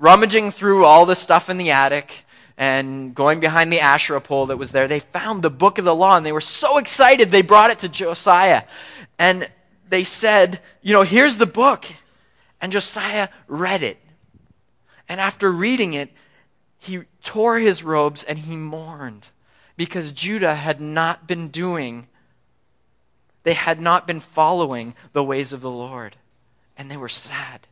rummaging 0.00 0.50
through 0.50 0.84
all 0.84 1.06
the 1.06 1.14
stuff 1.14 1.48
in 1.48 1.58
the 1.58 1.70
attic 1.70 2.24
and 2.56 3.14
going 3.14 3.38
behind 3.38 3.72
the 3.72 3.80
Asherah 3.80 4.20
pole 4.20 4.46
that 4.46 4.56
was 4.56 4.72
there, 4.72 4.88
they 4.88 4.98
found 4.98 5.42
the 5.42 5.50
book 5.50 5.78
of 5.78 5.84
the 5.84 5.94
law 5.94 6.16
and 6.16 6.26
they 6.26 6.32
were 6.32 6.40
so 6.40 6.78
excited 6.78 7.30
they 7.30 7.42
brought 7.42 7.70
it 7.70 7.78
to 7.80 7.88
Josiah. 7.88 8.64
And 9.18 9.48
they 9.88 10.02
said, 10.02 10.60
You 10.82 10.94
know, 10.94 11.02
here's 11.02 11.36
the 11.36 11.46
book. 11.46 11.86
And 12.60 12.72
Josiah 12.72 13.28
read 13.46 13.82
it. 13.82 13.98
And 15.08 15.20
after 15.20 15.50
reading 15.52 15.92
it, 15.92 16.10
he 16.78 17.02
tore 17.22 17.58
his 17.58 17.82
robes 17.82 18.24
and 18.24 18.38
he 18.38 18.56
mourned 18.56 19.28
because 19.76 20.12
Judah 20.12 20.54
had 20.54 20.80
not 20.80 21.26
been 21.26 21.48
doing, 21.48 22.08
they 23.42 23.54
had 23.54 23.80
not 23.80 24.06
been 24.06 24.20
following 24.20 24.94
the 25.12 25.24
ways 25.24 25.52
of 25.52 25.60
the 25.60 25.70
Lord. 25.70 26.16
And 26.76 26.90
they 26.90 26.96
were 26.96 27.08
sad 27.08 27.66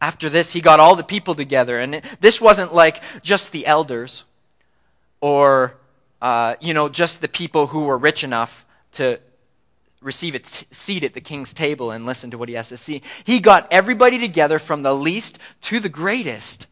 after 0.00 0.30
this, 0.30 0.52
he 0.52 0.60
got 0.60 0.80
all 0.80 0.96
the 0.96 1.04
people 1.04 1.34
together. 1.34 1.78
And 1.78 1.96
it, 1.96 2.04
this 2.20 2.40
wasn't 2.40 2.74
like 2.74 3.02
just 3.22 3.52
the 3.52 3.66
elders 3.66 4.24
or, 5.20 5.76
uh, 6.22 6.56
you 6.60 6.74
know, 6.74 6.88
just 6.88 7.20
the 7.20 7.28
people 7.28 7.68
who 7.68 7.84
were 7.84 7.98
rich 7.98 8.24
enough 8.24 8.64
to 8.92 9.20
receive 10.00 10.34
a 10.34 10.38
t- 10.38 10.66
seat 10.70 11.04
at 11.04 11.12
the 11.12 11.20
king's 11.20 11.52
table 11.52 11.90
and 11.90 12.06
listen 12.06 12.30
to 12.30 12.38
what 12.38 12.48
he 12.48 12.54
has 12.54 12.70
to 12.70 12.76
see. 12.76 13.02
He 13.24 13.38
got 13.40 13.68
everybody 13.70 14.18
together 14.18 14.58
from 14.58 14.82
the 14.82 14.94
least 14.94 15.38
to 15.62 15.78
the 15.78 15.90
greatest, 15.90 16.66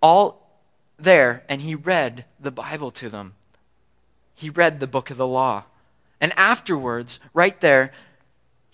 all 0.00 0.48
there, 0.96 1.44
and 1.48 1.60
he 1.60 1.74
read 1.74 2.24
the 2.38 2.52
Bible 2.52 2.90
to 2.92 3.08
them. 3.08 3.34
He 4.34 4.50
read 4.50 4.78
the 4.78 4.86
book 4.86 5.10
of 5.10 5.16
the 5.16 5.26
law. 5.26 5.64
And 6.20 6.32
afterwards, 6.36 7.18
right 7.34 7.60
there, 7.60 7.92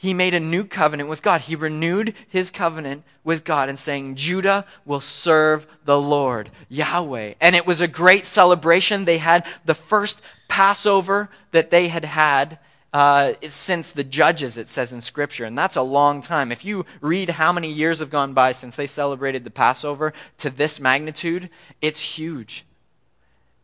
he 0.04 0.12
made 0.12 0.34
a 0.34 0.40
new 0.40 0.64
covenant 0.64 1.08
with 1.08 1.22
God. 1.22 1.40
He 1.40 1.56
renewed 1.56 2.14
his 2.28 2.50
covenant 2.50 3.04
with 3.24 3.42
God 3.42 3.70
and 3.70 3.78
saying, 3.78 4.16
Judah 4.16 4.66
will 4.84 5.00
serve 5.00 5.66
the 5.86 5.98
Lord, 5.98 6.50
Yahweh. 6.68 7.34
And 7.40 7.56
it 7.56 7.66
was 7.66 7.80
a 7.80 7.88
great 7.88 8.26
celebration. 8.26 9.06
They 9.06 9.16
had 9.16 9.46
the 9.64 9.74
first 9.74 10.20
Passover 10.46 11.30
that 11.52 11.70
they 11.70 11.88
had 11.88 12.04
had 12.04 12.58
uh, 12.92 13.32
since 13.48 13.92
the 13.92 14.04
Judges, 14.04 14.58
it 14.58 14.68
says 14.68 14.92
in 14.92 15.00
Scripture. 15.00 15.46
And 15.46 15.56
that's 15.56 15.76
a 15.76 15.82
long 15.82 16.20
time. 16.20 16.52
If 16.52 16.66
you 16.66 16.84
read 17.00 17.30
how 17.30 17.50
many 17.50 17.72
years 17.72 18.00
have 18.00 18.10
gone 18.10 18.34
by 18.34 18.52
since 18.52 18.76
they 18.76 18.86
celebrated 18.86 19.42
the 19.44 19.50
Passover 19.50 20.12
to 20.36 20.50
this 20.50 20.78
magnitude, 20.78 21.48
it's 21.80 22.00
huge. 22.00 22.66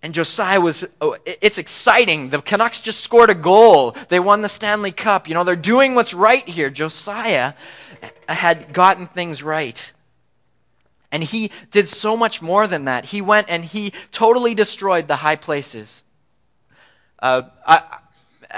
And 0.02 0.14
Josiah 0.14 0.60
was, 0.60 0.86
oh, 1.02 1.16
it's 1.26 1.58
exciting. 1.58 2.30
The 2.30 2.40
Canucks 2.40 2.80
just 2.80 3.00
scored 3.00 3.28
a 3.28 3.34
goal. 3.34 3.94
They 4.08 4.18
won 4.18 4.40
the 4.40 4.48
Stanley 4.48 4.92
Cup. 4.92 5.28
You 5.28 5.34
know, 5.34 5.44
they're 5.44 5.56
doing 5.56 5.94
what's 5.94 6.14
right 6.14 6.48
here. 6.48 6.70
Josiah 6.70 7.52
had 8.26 8.72
gotten 8.72 9.06
things 9.06 9.42
right. 9.42 9.92
And 11.12 11.22
he 11.22 11.50
did 11.70 11.86
so 11.86 12.16
much 12.16 12.40
more 12.40 12.66
than 12.66 12.86
that. 12.86 13.06
He 13.06 13.20
went 13.20 13.50
and 13.50 13.62
he 13.62 13.92
totally 14.10 14.54
destroyed 14.54 15.06
the 15.06 15.16
high 15.16 15.36
places. 15.36 16.02
Uh, 17.18 17.42
I, 17.66 17.98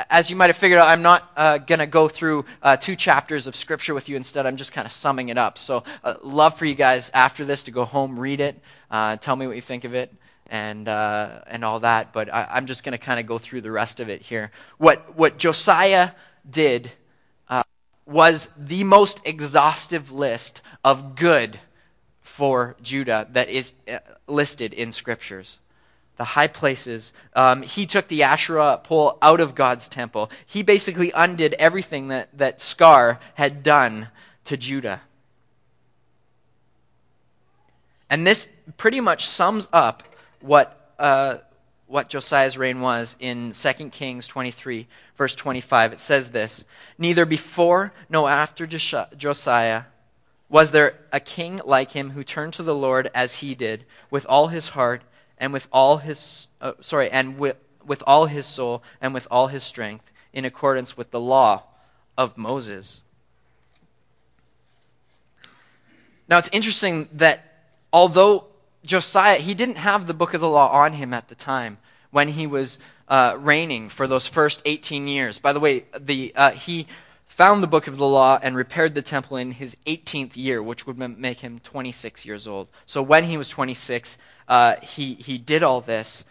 as 0.09 0.31
you 0.31 0.37
might 0.37 0.49
have 0.49 0.57
figured 0.57 0.79
out, 0.79 0.89
I'm 0.89 1.03
not 1.03 1.29
uh, 1.37 1.59
going 1.59 1.81
to 1.81 1.87
go 1.87 2.07
through 2.07 2.45
uh, 2.63 2.77
two 2.77 2.95
chapters 2.95 3.49
of 3.49 3.57
Scripture 3.57 3.95
with 3.95 4.09
you. 4.09 4.15
Instead, 4.15 4.47
I'm 4.47 4.57
just 4.57 4.73
kind 4.73 4.87
of 4.87 4.93
summing 4.93 5.29
it 5.29 5.39
up. 5.39 5.59
So, 5.59 5.83
uh, 6.05 6.15
love 6.23 6.57
for 6.57 6.67
you 6.67 6.77
guys 6.77 7.11
after 7.13 7.45
this 7.45 7.65
to 7.65 7.73
go 7.73 7.85
home, 7.85 8.17
read 8.17 8.39
it, 8.39 8.61
uh, 8.93 9.17
tell 9.17 9.35
me 9.35 9.49
what 9.49 9.57
you 9.57 9.63
think 9.63 9.83
of 9.83 9.95
it 9.95 10.15
and, 10.52 10.87
uh, 10.87 11.40
and 11.47 11.64
all 11.64 11.80
that, 11.80 12.12
but 12.12 12.32
I, 12.32 12.59
am 12.59 12.66
just 12.66 12.85
going 12.85 12.92
to 12.92 12.99
kind 12.99 13.18
of 13.18 13.25
go 13.25 13.38
through 13.38 13.62
the 13.62 13.71
rest 13.71 14.00
of 14.00 14.11
it 14.11 14.21
here. 14.21 14.50
What, 14.76 15.16
what 15.16 15.38
Josiah 15.38 16.11
did 16.49 16.92
uh, 17.49 17.62
was 18.04 18.50
the 18.54 18.85
most 18.85 19.23
exhaustive 19.25 20.12
list 20.12 20.61
of 20.85 21.16
good 21.16 21.59
for 22.21 22.76
Judah 22.82 23.26
that 23.32 23.49
is 23.49 23.73
uh, 23.90 24.00
listed 24.26 24.75
in 24.75 24.92
scriptures. 24.92 25.59
The 26.18 26.25
high 26.25 26.49
places. 26.49 27.14
Um, 27.35 27.62
he 27.62 27.87
took 27.87 28.09
the 28.09 28.23
Asherah 28.23 28.78
pole 28.85 29.16
out 29.23 29.40
of 29.40 29.54
God's 29.54 29.88
temple. 29.88 30.30
He 30.44 30.62
basically 30.62 31.12
undid 31.14 31.54
everything 31.59 32.09
that, 32.09 32.28
that 32.37 32.61
Scar 32.61 33.21
had 33.37 33.62
done 33.62 34.09
to 34.44 34.59
Judah. 34.59 35.00
And 38.11 38.26
this 38.26 38.52
pretty 38.76 39.00
much 39.00 39.26
sums 39.26 39.68
up 39.73 40.02
what, 40.43 40.95
uh, 40.99 41.39
what 41.87 42.09
Josiah's 42.09 42.59
reign 42.59 42.81
was 42.81 43.17
in 43.21 43.53
2 43.53 43.73
Kings 43.91 44.27
23, 44.27 44.87
verse 45.17 45.35
25. 45.35 45.93
It 45.93 46.01
says 46.01 46.31
this 46.31 46.65
Neither 46.99 47.25
before 47.25 47.93
nor 48.09 48.29
after 48.29 48.67
Josiah 48.67 49.85
was 50.49 50.71
there 50.71 50.99
a 51.11 51.19
king 51.19 51.61
like 51.65 51.93
him 51.93 52.11
who 52.11 52.23
turned 52.23 52.53
to 52.53 52.63
the 52.63 52.75
Lord 52.75 53.11
as 53.15 53.37
he 53.37 53.55
did, 53.55 53.85
with 54.11 54.27
all 54.29 54.49
his 54.49 54.69
heart 54.69 55.03
and 55.39 55.51
with 55.51 55.67
all 55.73 55.97
his, 55.97 56.47
uh, 56.61 56.73
sorry, 56.81 57.11
and 57.11 57.39
with, 57.39 57.57
with 57.87 58.03
all 58.07 58.27
his 58.27 58.45
soul 58.45 58.83
and 59.01 59.15
with 59.15 59.27
all 59.31 59.47
his 59.47 59.65
strength, 59.65 60.13
in 60.33 60.45
accordance 60.45 60.97
with 60.97 61.11
the 61.11 61.21
law 61.21 61.63
of 62.19 62.37
Moses. 62.37 63.03
Now 66.29 66.39
it's 66.39 66.51
interesting 66.53 67.09
that 67.13 67.73
although 67.93 68.47
Josiah, 68.85 69.39
he 69.39 69.55
didn't 69.55 69.79
have 69.79 70.07
the 70.07 70.15
book 70.15 70.35
of 70.35 70.41
the 70.41 70.49
law 70.49 70.71
on 70.71 70.95
him 70.95 71.15
at 71.15 71.29
the 71.29 71.35
time 71.35 71.79
when 72.11 72.29
he 72.29 72.47
was 72.47 72.79
uh, 73.09 73.37
reigning 73.39 73.89
for 73.89 74.07
those 74.07 74.27
first 74.27 74.62
18 74.65 75.07
years. 75.09 75.39
By 75.39 75.53
the 75.53 75.61
way, 75.61 75.85
the, 75.99 76.33
uh, 76.35 76.51
he 76.53 76.87
found 77.27 77.62
the 77.62 77.67
book 77.67 77.87
of 77.87 77.97
the 77.97 78.07
law 78.07 78.39
and 78.43 78.55
repaired 78.55 78.95
the 78.95 79.03
temple 79.03 79.37
in 79.37 79.53
his 79.53 79.77
18th 79.87 80.37
year, 80.37 80.62
which 80.62 80.87
would 80.87 80.99
make 81.19 81.41
him 81.41 81.61
26 81.61 82.27
years 82.27 82.47
old. 82.47 82.69
So 82.85 83.03
when 83.03 83.25
he 83.25 83.37
was 83.37 83.49
26, 83.49 84.19
uh, 84.49 84.77
he, 84.83 85.15
he 85.15 85.39
did 85.39 85.62
all 85.62 85.81
this. 85.81 86.25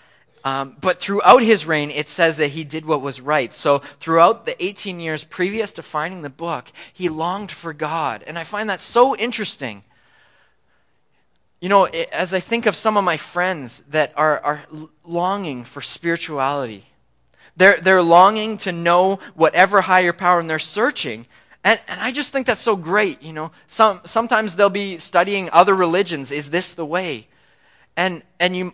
Um, 0.43 0.75
but 0.81 1.00
throughout 1.00 1.43
his 1.43 1.65
reign, 1.65 1.91
it 1.91 2.10
says 2.10 2.38
that 2.38 2.50
he 2.50 2.63
did 2.63 2.86
what 2.86 3.01
was 3.01 3.22
right. 3.22 3.53
So 3.53 3.79
throughout 4.00 4.46
the 4.46 4.63
18 4.63 5.00
years 5.00 5.24
previous 5.24 5.72
to 5.74 5.84
finding 5.84 6.22
the 6.22 6.29
book, 6.29 6.72
he 6.91 7.10
longed 7.10 7.51
for 7.51 7.74
God. 7.74 8.24
And 8.25 8.38
I 8.38 8.43
find 8.43 8.70
that 8.70 8.81
so 8.81 9.15
interesting. 9.15 9.84
You 11.62 11.70
know, 11.70 11.86
as 11.86 12.34
I 12.34 12.39
think 12.39 12.65
of 12.65 12.75
some 12.75 12.98
of 12.98 13.03
my 13.03 13.18
friends 13.18 13.84
that 13.91 14.12
are, 14.18 14.39
are 14.39 14.63
longing 15.06 15.63
for 15.63 15.80
spirituality, 15.80 16.86
they're, 17.56 17.77
they're 17.80 18.01
longing 18.01 18.58
to 18.58 18.72
know 18.72 19.20
whatever 19.36 19.82
higher 19.82 20.12
power, 20.12 20.39
and 20.39 20.50
they're 20.50 20.58
searching. 20.58 21.27
And, 21.63 21.80
and 21.88 22.00
I 22.00 22.12
just 22.12 22.32
think 22.32 22.48
that's 22.48 22.62
so 22.62 22.75
great. 22.75 23.22
You 23.22 23.34
know, 23.34 23.51
some, 23.68 24.01
sometimes 24.06 24.56
they'll 24.56 24.72
be 24.72 24.98
studying 24.98 25.51
other 25.51 25.75
religions. 25.75 26.32
Is 26.32 26.50
this 26.50 26.74
the 26.74 26.86
way? 26.86 27.27
And, 27.96 28.24
and 28.39 28.56
you, 28.56 28.74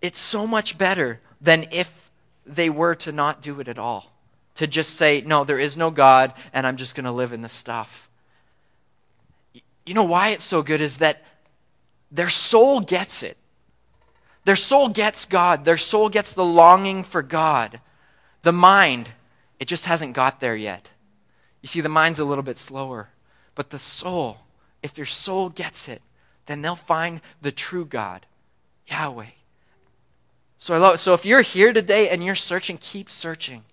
it's 0.00 0.20
so 0.20 0.46
much 0.46 0.78
better 0.78 1.20
than 1.40 1.66
if 1.72 2.08
they 2.46 2.70
were 2.70 2.94
to 2.96 3.10
not 3.10 3.42
do 3.42 3.58
it 3.58 3.66
at 3.66 3.80
all. 3.80 4.12
To 4.56 4.68
just 4.68 4.94
say, 4.94 5.22
no, 5.22 5.42
there 5.42 5.58
is 5.58 5.76
no 5.76 5.90
God, 5.90 6.32
and 6.52 6.66
I'm 6.66 6.76
just 6.76 6.94
going 6.94 7.04
to 7.04 7.12
live 7.12 7.32
in 7.32 7.42
the 7.42 7.48
stuff. 7.48 8.08
You 9.86 9.94
know 9.94 10.04
why 10.04 10.28
it's 10.28 10.44
so 10.44 10.62
good 10.62 10.80
is 10.80 10.98
that 10.98 11.24
their 12.10 12.28
soul 12.28 12.80
gets 12.80 13.22
it. 13.22 13.36
Their 14.44 14.56
soul 14.56 14.88
gets 14.88 15.26
God. 15.26 15.64
Their 15.64 15.76
soul 15.76 16.08
gets 16.08 16.32
the 16.32 16.44
longing 16.44 17.04
for 17.04 17.22
God. 17.22 17.80
The 18.42 18.52
mind, 18.52 19.10
it 19.60 19.68
just 19.68 19.84
hasn't 19.84 20.14
got 20.14 20.40
there 20.40 20.56
yet. 20.56 20.90
You 21.60 21.68
see, 21.68 21.80
the 21.80 21.88
mind's 21.88 22.18
a 22.18 22.24
little 22.24 22.44
bit 22.44 22.56
slower. 22.56 23.10
But 23.54 23.70
the 23.70 23.78
soul, 23.78 24.38
if 24.82 24.94
their 24.94 25.04
soul 25.04 25.48
gets 25.48 25.88
it, 25.88 26.00
then 26.46 26.62
they'll 26.62 26.76
find 26.76 27.20
the 27.42 27.52
true 27.52 27.84
God, 27.84 28.24
Yahweh. 28.86 29.26
So, 30.56 30.78
love, 30.78 30.98
so 30.98 31.12
if 31.14 31.24
you're 31.24 31.42
here 31.42 31.72
today 31.72 32.08
and 32.08 32.24
you're 32.24 32.34
searching, 32.34 32.78
keep 32.78 33.10
searching. 33.10 33.64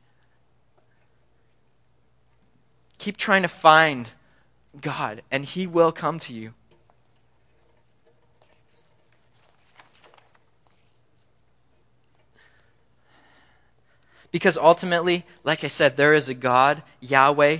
Keep 2.97 3.17
trying 3.17 3.43
to 3.43 3.47
find 3.47 4.09
God, 4.81 5.21
and 5.31 5.45
He 5.45 5.67
will 5.67 5.91
come 5.91 6.19
to 6.19 6.33
you. 6.33 6.53
Because 14.35 14.57
ultimately, 14.57 15.23
like 15.45 15.63
I 15.63 15.67
said, 15.67 15.95
there 15.95 16.13
is 16.13 16.27
a 16.27 16.33
God, 16.33 16.83
Yahweh, 16.99 17.59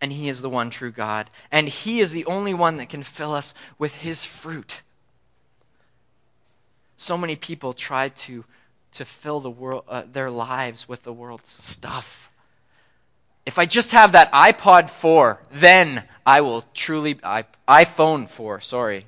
and 0.00 0.12
He 0.12 0.28
is 0.28 0.40
the 0.40 0.50
one 0.50 0.70
true 0.70 0.90
God. 0.90 1.30
And 1.52 1.68
He 1.68 2.00
is 2.00 2.10
the 2.10 2.24
only 2.24 2.52
one 2.52 2.78
that 2.78 2.88
can 2.88 3.04
fill 3.04 3.32
us 3.32 3.54
with 3.78 4.00
His 4.00 4.24
fruit. 4.24 4.82
So 6.96 7.16
many 7.16 7.36
people 7.36 7.74
try 7.74 8.08
to, 8.08 8.44
to 8.94 9.04
fill 9.04 9.38
the 9.38 9.52
world, 9.52 9.84
uh, 9.88 10.02
their 10.10 10.32
lives 10.32 10.88
with 10.88 11.04
the 11.04 11.12
world's 11.12 11.64
stuff. 11.64 12.28
If 13.46 13.56
I 13.56 13.64
just 13.64 13.92
have 13.92 14.10
that 14.10 14.32
iPod 14.32 14.90
4, 14.90 15.40
then 15.52 16.02
I 16.26 16.40
will 16.40 16.64
truly, 16.74 17.20
I, 17.22 17.44
iPhone 17.68 18.28
4, 18.28 18.60
sorry. 18.62 19.06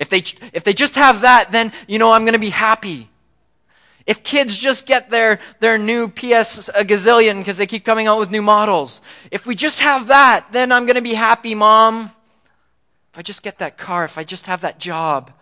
If 0.00 0.08
they, 0.08 0.24
if 0.52 0.64
they 0.64 0.74
just 0.74 0.96
have 0.96 1.20
that, 1.20 1.52
then, 1.52 1.72
you 1.86 2.00
know, 2.00 2.10
I'm 2.10 2.24
going 2.24 2.32
to 2.32 2.40
be 2.40 2.50
happy. 2.50 3.10
If 4.06 4.22
kids 4.22 4.56
just 4.56 4.86
get 4.86 5.10
their, 5.10 5.40
their 5.60 5.78
new 5.78 6.08
PS 6.08 6.68
a 6.68 6.80
uh, 6.80 6.82
gazillion 6.82 7.38
because 7.38 7.56
they 7.56 7.66
keep 7.66 7.84
coming 7.84 8.06
out 8.06 8.18
with 8.18 8.30
new 8.30 8.42
models, 8.42 9.00
if 9.30 9.46
we 9.46 9.54
just 9.54 9.80
have 9.80 10.08
that, 10.08 10.52
then 10.52 10.72
I'm 10.72 10.84
going 10.84 10.96
to 10.96 11.02
be 11.02 11.14
happy, 11.14 11.54
mom. 11.54 12.10
If 13.12 13.18
I 13.18 13.22
just 13.22 13.42
get 13.42 13.58
that 13.58 13.78
car, 13.78 14.04
if 14.04 14.18
I 14.18 14.24
just 14.24 14.46
have 14.46 14.60
that 14.60 14.78
job, 14.78 15.32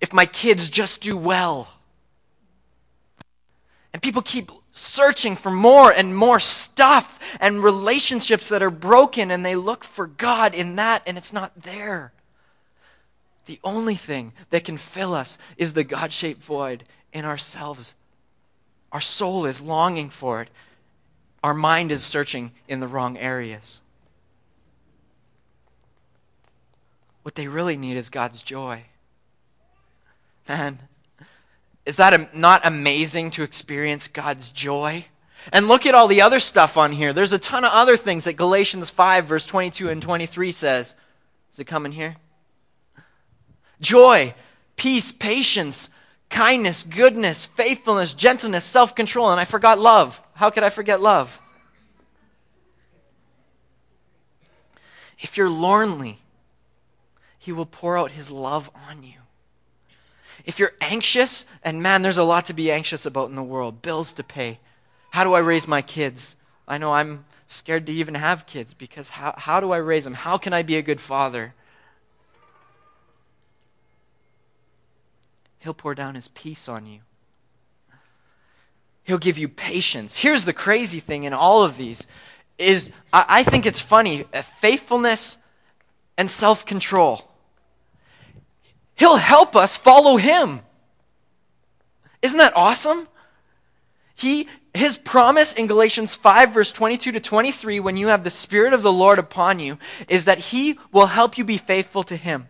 if 0.00 0.12
my 0.12 0.26
kids 0.26 0.68
just 0.68 1.00
do 1.00 1.16
well. 1.16 1.68
And 3.92 4.00
people 4.02 4.22
keep 4.22 4.52
searching 4.70 5.34
for 5.34 5.50
more 5.50 5.92
and 5.92 6.16
more 6.16 6.38
stuff 6.40 7.18
and 7.40 7.62
relationships 7.62 8.48
that 8.50 8.62
are 8.62 8.70
broken, 8.70 9.30
and 9.30 9.44
they 9.44 9.56
look 9.56 9.82
for 9.82 10.06
God 10.06 10.54
in 10.54 10.76
that, 10.76 11.02
and 11.06 11.16
it's 11.16 11.32
not 11.32 11.52
there. 11.62 12.12
The 13.46 13.60
only 13.64 13.94
thing 13.94 14.32
that 14.50 14.64
can 14.64 14.76
fill 14.76 15.14
us 15.14 15.38
is 15.56 15.74
the 15.74 15.84
God 15.84 16.12
shaped 16.12 16.42
void 16.42 16.84
in 17.14 17.24
ourselves. 17.24 17.94
Our 18.92 19.00
soul 19.00 19.46
is 19.46 19.62
longing 19.62 20.10
for 20.10 20.42
it. 20.42 20.50
Our 21.42 21.54
mind 21.54 21.92
is 21.92 22.04
searching 22.04 22.52
in 22.68 22.80
the 22.80 22.88
wrong 22.88 23.16
areas. 23.16 23.80
What 27.22 27.36
they 27.36 27.48
really 27.48 27.76
need 27.76 27.96
is 27.96 28.10
God's 28.10 28.42
joy. 28.42 28.82
Man, 30.48 30.78
is 31.86 31.96
that 31.96 32.36
not 32.36 32.66
amazing 32.66 33.30
to 33.32 33.42
experience 33.42 34.08
God's 34.08 34.50
joy? 34.50 35.06
And 35.52 35.68
look 35.68 35.86
at 35.86 35.94
all 35.94 36.08
the 36.08 36.22
other 36.22 36.40
stuff 36.40 36.76
on 36.76 36.92
here. 36.92 37.12
There's 37.12 37.32
a 37.32 37.38
ton 37.38 37.64
of 37.64 37.72
other 37.72 37.96
things 37.96 38.24
that 38.24 38.34
Galatians 38.34 38.90
5, 38.90 39.26
verse 39.26 39.46
22 39.46 39.90
and 39.90 40.02
23 40.02 40.52
says. 40.52 40.94
Is 41.52 41.58
it 41.58 41.66
coming 41.66 41.92
here? 41.92 42.16
Joy, 43.80 44.34
peace, 44.76 45.12
patience, 45.12 45.90
kindness, 46.34 46.82
goodness, 46.82 47.44
faithfulness, 47.44 48.12
gentleness, 48.12 48.64
self 48.64 48.94
control. 48.94 49.30
And 49.30 49.40
I 49.40 49.44
forgot 49.44 49.78
love. 49.78 50.20
How 50.34 50.50
could 50.50 50.64
I 50.64 50.70
forget 50.70 51.00
love? 51.00 51.40
If 55.20 55.36
you're 55.36 55.48
lonely, 55.48 56.18
He 57.38 57.52
will 57.52 57.66
pour 57.66 57.96
out 57.96 58.10
His 58.10 58.32
love 58.32 58.68
on 58.88 59.04
you. 59.04 59.20
If 60.44 60.58
you're 60.58 60.72
anxious, 60.80 61.46
and 61.62 61.80
man, 61.80 62.02
there's 62.02 62.18
a 62.18 62.24
lot 62.24 62.46
to 62.46 62.52
be 62.52 62.70
anxious 62.70 63.06
about 63.06 63.30
in 63.30 63.36
the 63.36 63.42
world 63.42 63.80
bills 63.80 64.12
to 64.14 64.24
pay. 64.24 64.58
How 65.10 65.22
do 65.22 65.34
I 65.34 65.38
raise 65.38 65.68
my 65.68 65.82
kids? 65.82 66.34
I 66.66 66.78
know 66.78 66.92
I'm 66.92 67.24
scared 67.46 67.86
to 67.86 67.92
even 67.92 68.16
have 68.16 68.46
kids 68.46 68.74
because 68.74 69.10
how, 69.10 69.34
how 69.38 69.60
do 69.60 69.70
I 69.70 69.76
raise 69.76 70.02
them? 70.02 70.14
How 70.14 70.36
can 70.36 70.52
I 70.52 70.62
be 70.62 70.76
a 70.76 70.82
good 70.82 71.00
father? 71.00 71.54
He'll 75.64 75.72
pour 75.72 75.94
down 75.94 76.14
his 76.14 76.28
peace 76.28 76.68
on 76.68 76.84
you. 76.84 77.00
He'll 79.02 79.16
give 79.16 79.38
you 79.38 79.48
patience. 79.48 80.18
Here's 80.18 80.44
the 80.44 80.52
crazy 80.52 81.00
thing 81.00 81.24
in 81.24 81.32
all 81.32 81.62
of 81.62 81.78
these 81.78 82.06
is 82.58 82.90
I, 83.14 83.24
I 83.28 83.42
think 83.44 83.64
it's 83.64 83.80
funny, 83.80 84.26
uh, 84.34 84.42
faithfulness 84.42 85.38
and 86.18 86.30
self-control. 86.30 87.26
He'll 88.94 89.16
help 89.16 89.56
us 89.56 89.74
follow 89.78 90.18
him. 90.18 90.60
Isn't 92.20 92.38
that 92.38 92.54
awesome? 92.54 93.08
He 94.14 94.48
his 94.74 94.98
promise 94.98 95.54
in 95.54 95.66
Galatians 95.66 96.14
5 96.14 96.52
verse 96.52 96.72
22 96.72 97.12
to 97.12 97.20
23 97.20 97.80
when 97.80 97.96
you 97.96 98.08
have 98.08 98.22
the 98.22 98.28
spirit 98.28 98.74
of 98.74 98.82
the 98.82 98.92
Lord 98.92 99.18
upon 99.18 99.60
you 99.60 99.78
is 100.08 100.26
that 100.26 100.38
he 100.38 100.78
will 100.92 101.06
help 101.06 101.38
you 101.38 101.44
be 101.44 101.56
faithful 101.56 102.02
to 102.02 102.16
him. 102.16 102.48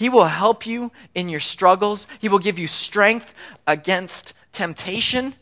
He 0.00 0.08
will 0.08 0.24
help 0.24 0.64
you 0.66 0.92
in 1.14 1.28
your 1.28 1.40
struggles. 1.40 2.06
He 2.20 2.30
will 2.30 2.38
give 2.38 2.58
you 2.58 2.66
strength 2.66 3.34
against 3.66 4.32
temptation. 4.50 5.34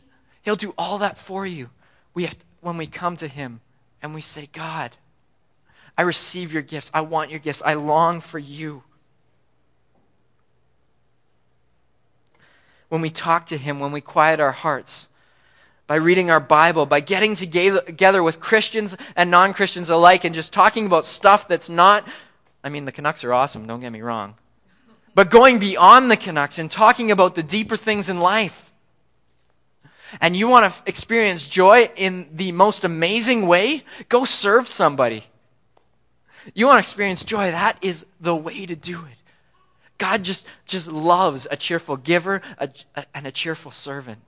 He'll 0.43 0.57
do 0.57 0.75
all 0.77 0.99
that 0.99 1.17
for 1.17 1.47
you. 1.47 1.71
We 2.13 2.25
have, 2.25 2.37
when 2.61 2.77
we 2.77 2.89
come 2.89 3.17
to 3.19 3.29
Him 3.29 3.61
and 4.03 4.15
we 4.15 4.21
say, 4.21 4.49
God, 4.53 4.97
I 5.97 6.03
receive 6.03 6.53
your 6.53 6.63
gifts. 6.63 6.91
I 6.93 7.03
want 7.03 7.31
your 7.31 7.39
gifts. 7.39 7.63
I 7.65 7.75
long 7.75 8.21
for 8.21 8.41
you. 8.41 8.83
When 12.89 13.01
we 13.01 13.11
talk 13.11 13.47
to 13.47 13.59
Him, 13.59 13.79
when 13.79 13.93
we 13.93 14.01
quiet 14.01 14.41
our 14.41 14.51
hearts, 14.51 15.09
by 15.87 15.95
reading 15.95 16.33
our 16.33 16.41
Bible, 16.41 16.85
by 16.85 16.99
getting 16.99 17.37
together 17.37 18.25
with 18.25 18.41
Christians 18.41 18.97
and 19.15 19.31
non 19.31 19.55
Christians 19.55 19.89
alike 19.89 20.25
and 20.25 20.35
just 20.35 20.53
talking 20.53 20.85
about 20.85 21.07
stuff 21.07 21.47
that's 21.47 21.69
not. 21.69 22.05
I 22.65 22.71
mean, 22.71 22.87
the 22.87 22.93
Canucks 22.93 23.23
are 23.23 23.33
awesome, 23.33 23.69
don't 23.69 23.79
get 23.79 23.93
me 23.93 24.01
wrong. 24.01 24.35
But 25.19 25.31
going 25.31 25.59
beyond 25.59 26.13
the 26.13 26.17
Canucks 26.17 26.61
and 26.61 26.71
talking 26.71 27.11
about 27.11 27.35
the 27.35 27.43
deeper 27.43 27.77
things 27.77 28.09
in 28.09 28.21
life. 28.21 28.71
And 30.21 30.37
you 30.37 30.47
want 30.47 30.73
to 30.73 30.83
experience 30.89 31.49
joy 31.49 31.91
in 31.97 32.29
the 32.33 32.53
most 32.53 32.85
amazing 32.85 33.49
way? 33.49 33.83
Go 34.09 34.25
serve 34.25 34.69
somebody. 34.69 35.25
You 36.55 36.67
want 36.67 36.77
to 36.77 36.79
experience 36.89 37.25
joy? 37.25 37.51
That 37.51 37.79
is 37.83 38.07
the 38.21 38.37
way 38.37 38.65
to 38.65 38.77
do 38.77 39.01
it. 39.07 39.19
God 39.99 40.23
just, 40.23 40.47
just 40.67 40.87
loves 40.87 41.49
a 41.51 41.57
cheerful 41.57 41.97
giver 41.97 42.41
a, 42.57 42.69
a, 42.95 43.05
and 43.13 43.27
a 43.27 43.33
cheerful 43.33 43.73
servant. 43.73 44.21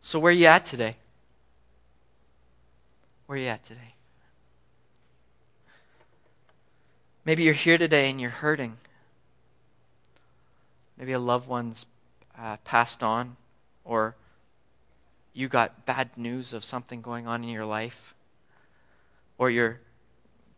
So, 0.00 0.18
where 0.18 0.30
are 0.30 0.34
you 0.34 0.46
at 0.46 0.64
today? 0.64 0.96
Where 3.26 3.38
are 3.38 3.42
you 3.42 3.46
at 3.46 3.62
today? 3.62 3.95
Maybe 7.26 7.42
you're 7.42 7.54
here 7.54 7.76
today 7.76 8.08
and 8.08 8.20
you're 8.20 8.30
hurting. 8.30 8.76
Maybe 10.96 11.10
a 11.10 11.18
loved 11.18 11.48
one's 11.48 11.84
uh, 12.38 12.58
passed 12.58 13.02
on, 13.02 13.36
or 13.84 14.14
you 15.34 15.48
got 15.48 15.84
bad 15.84 16.16
news 16.16 16.52
of 16.52 16.64
something 16.64 17.02
going 17.02 17.26
on 17.26 17.42
in 17.42 17.50
your 17.50 17.64
life, 17.64 18.14
or 19.38 19.50
your 19.50 19.80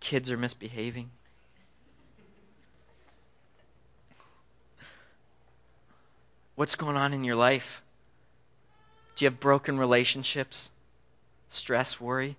kids 0.01 0.31
are 0.31 0.37
misbehaving. 0.37 1.09
What's 6.55 6.75
going 6.75 6.97
on 6.97 7.15
in 7.15 7.25
your 7.25 7.37
life? 7.37 7.81
Do 9.17 9.25
you 9.25 9.31
have 9.31 9.41
broken 9.41 9.79
relationships? 9.79 10.71
Stress, 11.49 11.99
worry? 11.99 12.37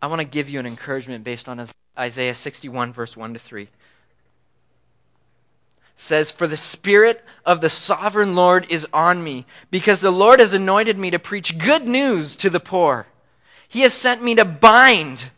I 0.00 0.06
want 0.06 0.20
to 0.20 0.24
give 0.24 0.48
you 0.48 0.60
an 0.60 0.66
encouragement 0.66 1.24
based 1.24 1.48
on 1.48 1.58
Isaiah 1.98 2.34
61, 2.34 2.92
verse 2.92 3.16
1 3.16 3.34
to 3.34 3.38
3. 3.38 3.68
Says, 5.94 6.30
For 6.30 6.46
the 6.46 6.56
Spirit 6.56 7.24
of 7.44 7.60
the 7.60 7.70
sovereign 7.70 8.34
Lord 8.34 8.70
is 8.70 8.86
on 8.92 9.24
me, 9.24 9.46
because 9.70 10.00
the 10.00 10.10
Lord 10.10 10.40
has 10.40 10.52
anointed 10.52 10.98
me 10.98 11.10
to 11.10 11.18
preach 11.18 11.58
good 11.58 11.88
news 11.88 12.36
to 12.36 12.50
the 12.50 12.60
poor. 12.60 13.06
He 13.66 13.80
has 13.80 13.94
sent 13.94 14.22
me 14.22 14.34
to 14.34 14.44
bind. 14.44 15.30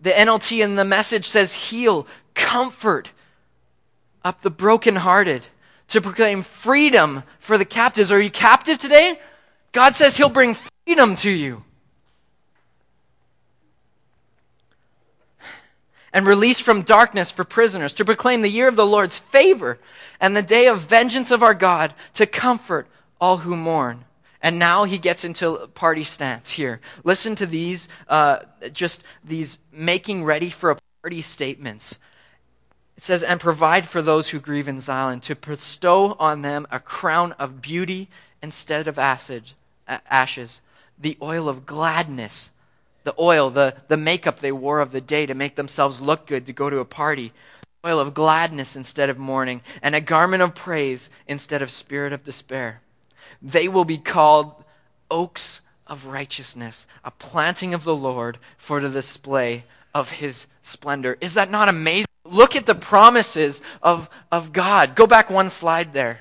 The 0.00 0.10
NLT 0.10 0.62
in 0.62 0.76
the 0.76 0.84
message 0.84 1.26
says, 1.26 1.54
heal, 1.54 2.06
comfort 2.34 3.10
up 4.24 4.42
the 4.42 4.50
brokenhearted, 4.50 5.46
to 5.88 6.00
proclaim 6.00 6.42
freedom 6.42 7.22
for 7.38 7.56
the 7.58 7.64
captives. 7.64 8.12
Are 8.12 8.20
you 8.20 8.30
captive 8.30 8.78
today? 8.78 9.18
God 9.72 9.96
says 9.96 10.16
He'll 10.16 10.28
bring 10.28 10.54
freedom 10.84 11.16
to 11.16 11.30
you. 11.30 11.64
And 16.12 16.26
release 16.26 16.60
from 16.60 16.82
darkness 16.82 17.30
for 17.30 17.44
prisoners, 17.44 17.92
to 17.94 18.04
proclaim 18.04 18.42
the 18.42 18.48
year 18.48 18.68
of 18.68 18.76
the 18.76 18.86
Lord's 18.86 19.18
favor 19.18 19.78
and 20.20 20.36
the 20.36 20.42
day 20.42 20.66
of 20.66 20.80
vengeance 20.80 21.30
of 21.30 21.42
our 21.42 21.54
God, 21.54 21.92
to 22.14 22.26
comfort 22.26 22.86
all 23.20 23.38
who 23.38 23.56
mourn. 23.56 24.04
And 24.40 24.58
now 24.58 24.84
he 24.84 24.98
gets 24.98 25.24
into 25.24 25.66
party 25.74 26.04
stance 26.04 26.50
here. 26.50 26.80
Listen 27.04 27.34
to 27.34 27.46
these, 27.46 27.88
uh, 28.08 28.38
just 28.72 29.02
these 29.22 29.58
making 29.72 30.24
ready 30.24 30.48
for 30.48 30.70
a 30.70 30.78
party 31.02 31.20
statements. 31.20 31.98
It 32.96 33.02
says, 33.02 33.22
and 33.22 33.38
provide 33.38 33.86
for 33.86 34.00
those 34.00 34.30
who 34.30 34.40
grieve 34.40 34.66
in 34.66 34.80
Zion, 34.80 35.20
to 35.20 35.34
bestow 35.34 36.16
on 36.18 36.42
them 36.42 36.66
a 36.70 36.80
crown 36.80 37.32
of 37.32 37.60
beauty 37.60 38.08
instead 38.42 38.88
of 38.88 38.98
acid, 38.98 39.52
ashes, 39.86 40.60
the 40.98 41.18
oil 41.20 41.48
of 41.48 41.66
gladness, 41.66 42.52
the 43.04 43.14
oil, 43.18 43.50
the, 43.50 43.74
the 43.88 43.96
makeup 43.96 44.40
they 44.40 44.52
wore 44.52 44.80
of 44.80 44.92
the 44.92 45.00
day 45.00 45.26
to 45.26 45.34
make 45.34 45.56
themselves 45.56 46.00
look 46.00 46.26
good 46.26 46.46
to 46.46 46.52
go 46.52 46.68
to 46.68 46.78
a 46.78 46.84
party, 46.84 47.32
oil 47.86 48.00
of 48.00 48.14
gladness 48.14 48.76
instead 48.76 49.08
of 49.08 49.18
mourning, 49.18 49.62
and 49.82 49.94
a 49.94 50.00
garment 50.00 50.42
of 50.42 50.54
praise 50.54 51.10
instead 51.26 51.62
of 51.62 51.70
spirit 51.70 52.12
of 52.12 52.24
despair. 52.24 52.80
They 53.40 53.68
will 53.68 53.84
be 53.84 53.98
called 53.98 54.64
oaks 55.10 55.60
of 55.86 56.06
righteousness, 56.06 56.86
a 57.04 57.10
planting 57.10 57.72
of 57.72 57.84
the 57.84 57.96
Lord 57.96 58.38
for 58.56 58.80
the 58.80 58.90
display 58.90 59.64
of 59.94 60.10
his 60.10 60.46
splendor. 60.62 61.16
Is 61.20 61.34
that 61.34 61.50
not 61.50 61.68
amazing? 61.68 62.06
Look 62.24 62.56
at 62.56 62.66
the 62.66 62.74
promises 62.74 63.62
of, 63.82 64.10
of 64.30 64.52
God. 64.52 64.94
Go 64.94 65.06
back 65.06 65.30
one 65.30 65.48
slide 65.48 65.94
there. 65.94 66.20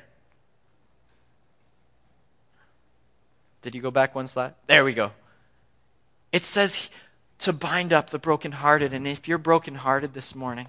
Did 3.62 3.76
you 3.76 3.82
go 3.82 3.92
back 3.92 4.16
one 4.16 4.28
slide? 4.28 4.54
There 4.68 4.86
we 4.86 4.94
go. 4.94 5.12
It 6.32 6.44
says 6.44 6.90
to 7.40 7.54
bind 7.54 7.94
up 7.94 8.10
the 8.10 8.20
brokenhearted. 8.20 8.94
And 8.94 9.08
if 9.08 9.28
you're 9.28 9.38
brokenhearted 9.38 10.14
this 10.14 10.36
morning, 10.36 10.68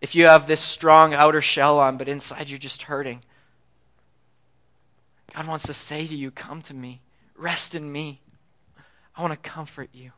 if 0.00 0.14
you 0.14 0.26
have 0.26 0.46
this 0.46 0.60
strong 0.60 1.14
outer 1.14 1.40
shell 1.40 1.78
on, 1.78 1.96
but 1.96 2.08
inside 2.08 2.50
you're 2.50 2.58
just 2.58 2.82
hurting, 2.82 3.22
God 5.34 5.46
wants 5.46 5.66
to 5.66 5.74
say 5.74 6.06
to 6.06 6.14
you, 6.14 6.30
Come 6.30 6.62
to 6.62 6.74
me, 6.74 7.00
rest 7.36 7.74
in 7.74 7.90
me. 7.90 8.20
I 9.16 9.22
want 9.22 9.32
to 9.32 9.48
comfort 9.48 9.90
you 9.92 10.12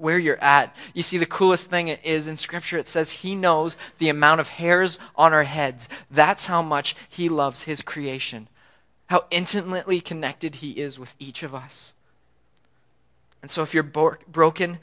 where 0.00 0.18
you're 0.18 0.42
at. 0.42 0.74
You 0.94 1.02
see, 1.02 1.18
the 1.18 1.26
coolest 1.26 1.68
thing 1.68 1.88
is 1.88 2.26
in 2.26 2.38
Scripture, 2.38 2.78
it 2.78 2.88
says 2.88 3.10
He 3.10 3.34
knows 3.34 3.76
the 3.98 4.08
amount 4.08 4.40
of 4.40 4.48
hairs 4.48 4.98
on 5.14 5.34
our 5.34 5.44
heads. 5.44 5.88
That's 6.10 6.46
how 6.46 6.62
much 6.62 6.96
He 7.08 7.28
loves 7.28 7.62
His 7.62 7.82
creation, 7.82 8.48
how 9.10 9.24
intimately 9.32 10.00
connected 10.00 10.56
He 10.56 10.70
is 10.70 10.96
with 10.96 11.16
each 11.18 11.42
of 11.42 11.52
us. 11.52 11.94
And 13.42 13.50
so, 13.50 13.62
if 13.62 13.74
you're 13.74 13.82
broken, 13.82 14.78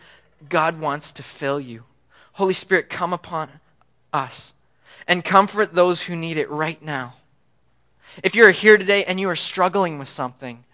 God 0.50 0.82
wants 0.82 1.14
to 1.14 1.24
fill 1.24 1.62
you. 1.62 1.84
Holy 2.34 2.54
Spirit, 2.54 2.90
come 2.90 3.14
upon 3.14 3.50
us 4.12 4.54
and 5.08 5.24
comfort 5.24 5.74
those 5.74 6.04
who 6.04 6.16
need 6.16 6.36
it 6.36 6.50
right 6.50 6.82
now. 6.84 7.14
If 8.22 8.36
you're 8.36 8.52
here 8.52 8.78
today 8.78 9.06
and 9.06 9.18
you 9.18 9.30
are 9.30 9.36
struggling 9.36 9.98
with 9.98 10.10
something, 10.10 10.66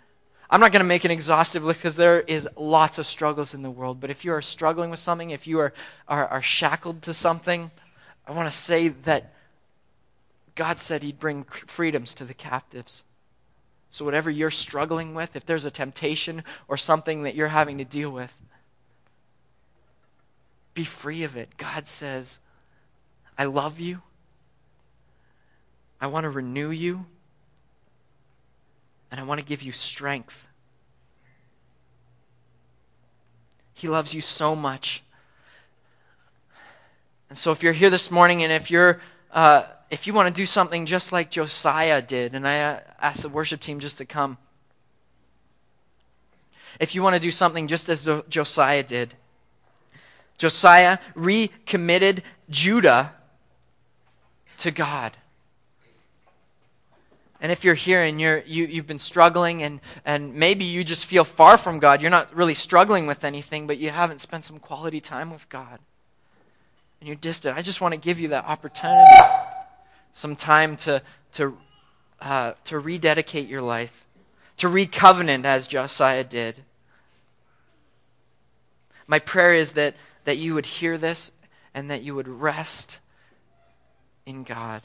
I'm 0.49 0.59
not 0.59 0.71
going 0.71 0.81
to 0.81 0.87
make 0.87 1.05
an 1.05 1.11
exhaustive 1.11 1.63
list 1.63 1.79
because 1.79 1.95
there 1.95 2.21
is 2.21 2.47
lots 2.57 2.97
of 2.97 3.05
struggles 3.05 3.53
in 3.53 3.61
the 3.61 3.69
world. 3.69 3.99
But 3.99 4.09
if 4.09 4.25
you 4.25 4.33
are 4.33 4.41
struggling 4.41 4.89
with 4.89 4.99
something, 4.99 5.29
if 5.29 5.45
you 5.45 5.59
are, 5.59 5.73
are, 6.07 6.27
are 6.27 6.41
shackled 6.41 7.03
to 7.03 7.13
something, 7.13 7.69
I 8.27 8.31
want 8.31 8.49
to 8.49 8.57
say 8.57 8.87
that 8.87 9.31
God 10.55 10.79
said 10.79 11.03
He'd 11.03 11.19
bring 11.19 11.43
freedoms 11.43 12.15
to 12.15 12.25
the 12.25 12.33
captives. 12.33 13.03
So, 13.93 14.03
whatever 14.03 14.31
you're 14.31 14.49
struggling 14.49 15.13
with, 15.13 15.35
if 15.35 15.45
there's 15.45 15.65
a 15.65 15.69
temptation 15.69 16.43
or 16.67 16.77
something 16.77 17.21
that 17.21 17.35
you're 17.35 17.49
having 17.49 17.77
to 17.77 17.83
deal 17.83 18.09
with, 18.09 18.35
be 20.73 20.83
free 20.83 21.21
of 21.21 21.37
it. 21.37 21.57
God 21.57 21.87
says, 21.87 22.39
I 23.37 23.45
love 23.45 23.79
you. 23.79 24.01
I 26.01 26.07
want 26.07 26.23
to 26.23 26.31
renew 26.31 26.71
you 26.71 27.05
and 29.11 29.21
I 29.21 29.23
want 29.25 29.39
to 29.39 29.45
give 29.45 29.61
you 29.61 29.71
strength. 29.71 30.47
He 33.75 33.87
loves 33.87 34.15
you 34.15 34.21
so 34.21 34.55
much. 34.55 35.03
And 37.29 37.37
so, 37.37 37.51
if 37.51 37.61
you're 37.61 37.73
here 37.73 37.91
this 37.91 38.09
morning 38.09 38.41
and 38.41 38.51
if 38.51 38.71
you're 38.71 38.99
uh, 39.31 39.65
if 39.93 40.07
you 40.07 40.13
want 40.13 40.27
to 40.27 40.33
do 40.33 40.47
something 40.47 40.87
just 40.87 41.11
like 41.11 41.29
Josiah 41.29 42.01
did, 42.01 42.33
and 42.33 42.47
I 42.47 42.61
uh, 42.61 42.79
ask 42.99 43.21
the 43.21 43.29
worship 43.29 43.59
team 43.59 43.77
just 43.77 43.99
to 43.99 44.05
come. 44.05 44.39
If 46.79 46.95
you 46.95 47.03
want 47.03 47.13
to 47.13 47.19
do 47.19 47.29
something 47.29 47.67
just 47.67 47.87
as 47.89 48.03
Josiah 48.27 48.81
did, 48.81 49.13
Josiah 50.39 50.97
recommitted 51.13 52.23
Judah 52.49 53.13
to 54.57 54.71
God. 54.71 55.15
And 57.39 57.51
if 57.51 57.63
you're 57.63 57.75
here 57.75 58.03
and 58.03 58.19
you're, 58.19 58.39
you, 58.47 58.65
you've 58.65 58.87
been 58.87 58.97
struggling 58.97 59.61
and, 59.61 59.79
and 60.05 60.33
maybe 60.33 60.65
you 60.65 60.83
just 60.83 61.05
feel 61.05 61.23
far 61.23 61.55
from 61.55 61.77
God, 61.77 62.01
you're 62.01 62.09
not 62.09 62.33
really 62.35 62.55
struggling 62.55 63.05
with 63.05 63.23
anything, 63.23 63.67
but 63.67 63.77
you 63.77 63.91
haven't 63.91 64.21
spent 64.21 64.43
some 64.43 64.57
quality 64.57 64.99
time 64.99 65.29
with 65.29 65.47
God, 65.49 65.77
and 66.99 67.07
you're 67.07 67.15
distant, 67.15 67.55
I 67.55 67.61
just 67.61 67.79
want 67.79 67.93
to 67.93 67.99
give 67.99 68.19
you 68.19 68.29
that 68.29 68.45
opportunity, 68.45 69.05
some 70.13 70.35
time 70.35 70.77
to, 70.77 71.01
to, 71.33 71.57
uh, 72.21 72.53
to 72.65 72.79
rededicate 72.79 73.49
your 73.49 73.61
life, 73.61 74.05
to 74.57 74.69
recovenant 74.69 75.45
as 75.45 75.67
Josiah 75.67 76.23
did. 76.23 76.63
My 79.07 79.19
prayer 79.19 79.53
is 79.53 79.73
that, 79.73 79.95
that 80.23 80.37
you 80.37 80.53
would 80.53 80.67
hear 80.67 80.97
this 80.97 81.33
and 81.73 81.89
that 81.91 82.03
you 82.03 82.15
would 82.15 82.27
rest 82.27 82.99
in 84.25 84.43
God. 84.43 84.83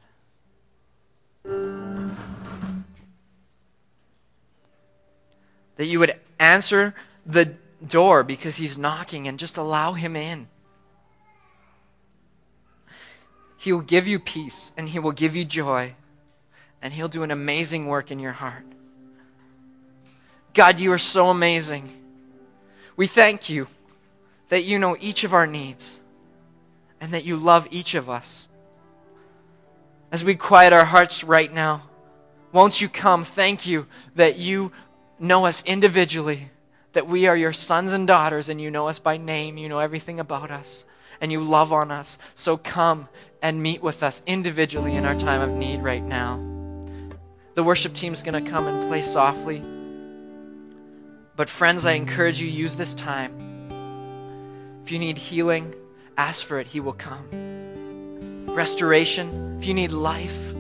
That 5.77 5.87
you 5.87 6.01
would 6.01 6.19
answer 6.41 6.95
the 7.25 7.55
door 7.87 8.25
because 8.25 8.57
he's 8.57 8.77
knocking 8.77 9.29
and 9.29 9.39
just 9.39 9.57
allow 9.57 9.93
him 9.93 10.17
in. 10.17 10.49
He 13.59 13.73
will 13.73 13.81
give 13.81 14.07
you 14.07 14.19
peace 14.19 14.73
and 14.77 14.89
he 14.89 14.99
will 14.99 15.13
give 15.13 15.37
you 15.37 15.45
joy 15.45 15.95
and 16.81 16.95
he'll 16.95 17.09
do 17.09 17.25
an 17.25 17.31
amazing 17.31 17.87
work 17.87 18.11
in 18.11 18.21
your 18.21 18.33
heart. 18.33 18.65
God, 20.55 20.79
you 20.79 20.93
are 20.93 20.99
so 20.99 21.29
amazing. 21.29 21.89
We 22.97 23.07
thank 23.07 23.49
you 23.49 23.67
that 24.49 24.65
you 24.65 24.79
know 24.79 24.97
each 24.99 25.25
of 25.25 25.35
our 25.35 25.47
needs 25.47 26.01
and 27.01 27.13
that 27.13 27.25
you 27.25 27.37
love 27.37 27.69
each 27.71 27.95
of 27.95 28.09
us. 28.09 28.49
As 30.11 30.25
we 30.25 30.35
quiet 30.35 30.73
our 30.73 30.85
hearts 30.85 31.23
right 31.23 31.53
now, 31.53 31.83
won't 32.53 32.81
you 32.81 32.89
come? 32.89 33.25
Thank 33.25 33.67
you 33.67 33.87
that 34.15 34.39
you 34.39 34.73
know 35.19 35.47
us 35.47 35.63
individually, 35.65 36.51
that 36.93 37.07
we 37.07 37.27
are 37.27 37.37
your 37.37 37.53
sons 37.53 37.93
and 37.93 38.07
daughters, 38.07 38.49
and 38.49 38.61
you 38.61 38.71
know 38.71 38.89
us 38.89 38.99
by 38.99 39.17
name, 39.17 39.59
you 39.59 39.69
know 39.69 39.81
everything 39.81 40.19
about 40.19 40.51
us, 40.51 40.85
and 41.21 41.31
you 41.31 41.41
love 41.41 41.73
on 41.73 41.91
us. 41.91 42.19
So 42.35 42.57
come 42.57 43.09
and 43.43 43.63
meet 43.63 43.83
with 43.83 44.03
us 44.03 44.23
individually 44.27 44.95
in 44.95 45.05
our 45.05 45.15
time 45.15 45.41
of 45.41 45.57
need 45.57 45.81
right 45.81 46.03
now. 46.03 46.37
The 47.55 47.63
worship 47.63 47.95
team 47.95 48.13
is 48.13 48.23
going 48.23 48.43
to 48.43 48.51
come 48.51 48.67
and 48.67 48.89
play 48.89 49.03
softly. 49.03 49.63
But, 51.37 51.49
friends, 51.49 51.87
I 51.87 51.93
encourage 51.93 52.41
you, 52.41 52.49
use 52.49 52.77
this 52.77 52.95
time. 52.95 53.33
If 54.85 54.93
you 54.93 54.99
need 54.99 55.19
healing, 55.19 55.75
ask 56.17 56.45
for 56.45 56.59
it, 56.59 56.67
He 56.67 56.81
will 56.81 56.93
come. 56.93 58.47
Restoration, 58.47 59.59
if 59.61 59.67
you 59.67 59.75
need 59.75 59.93
life, 59.93 60.55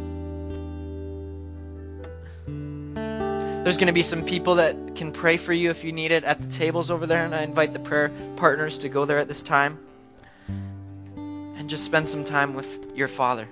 There's 3.69 3.77
going 3.77 3.89
to 3.89 3.93
be 3.93 4.01
some 4.01 4.25
people 4.25 4.55
that 4.55 4.97
can 4.97 5.13
pray 5.13 5.37
for 5.37 5.53
you 5.53 5.69
if 5.69 5.85
you 5.85 5.93
need 5.93 6.11
it 6.11 6.25
at 6.25 6.41
the 6.41 6.49
tables 6.49 6.91
over 6.91 7.07
there, 7.07 7.27
and 7.27 7.35
I 7.35 7.43
invite 7.43 7.75
the 7.75 7.79
prayer 7.79 8.11
partners 8.37 8.79
to 8.79 8.89
go 8.89 9.05
there 9.05 9.19
at 9.19 9.29
this 9.29 9.43
time 9.43 9.79
just 11.69 11.85
spend 11.85 12.09
some 12.09 12.25
time 12.25 12.55
with 12.55 12.93
your 12.95 13.09
Father. 13.09 13.47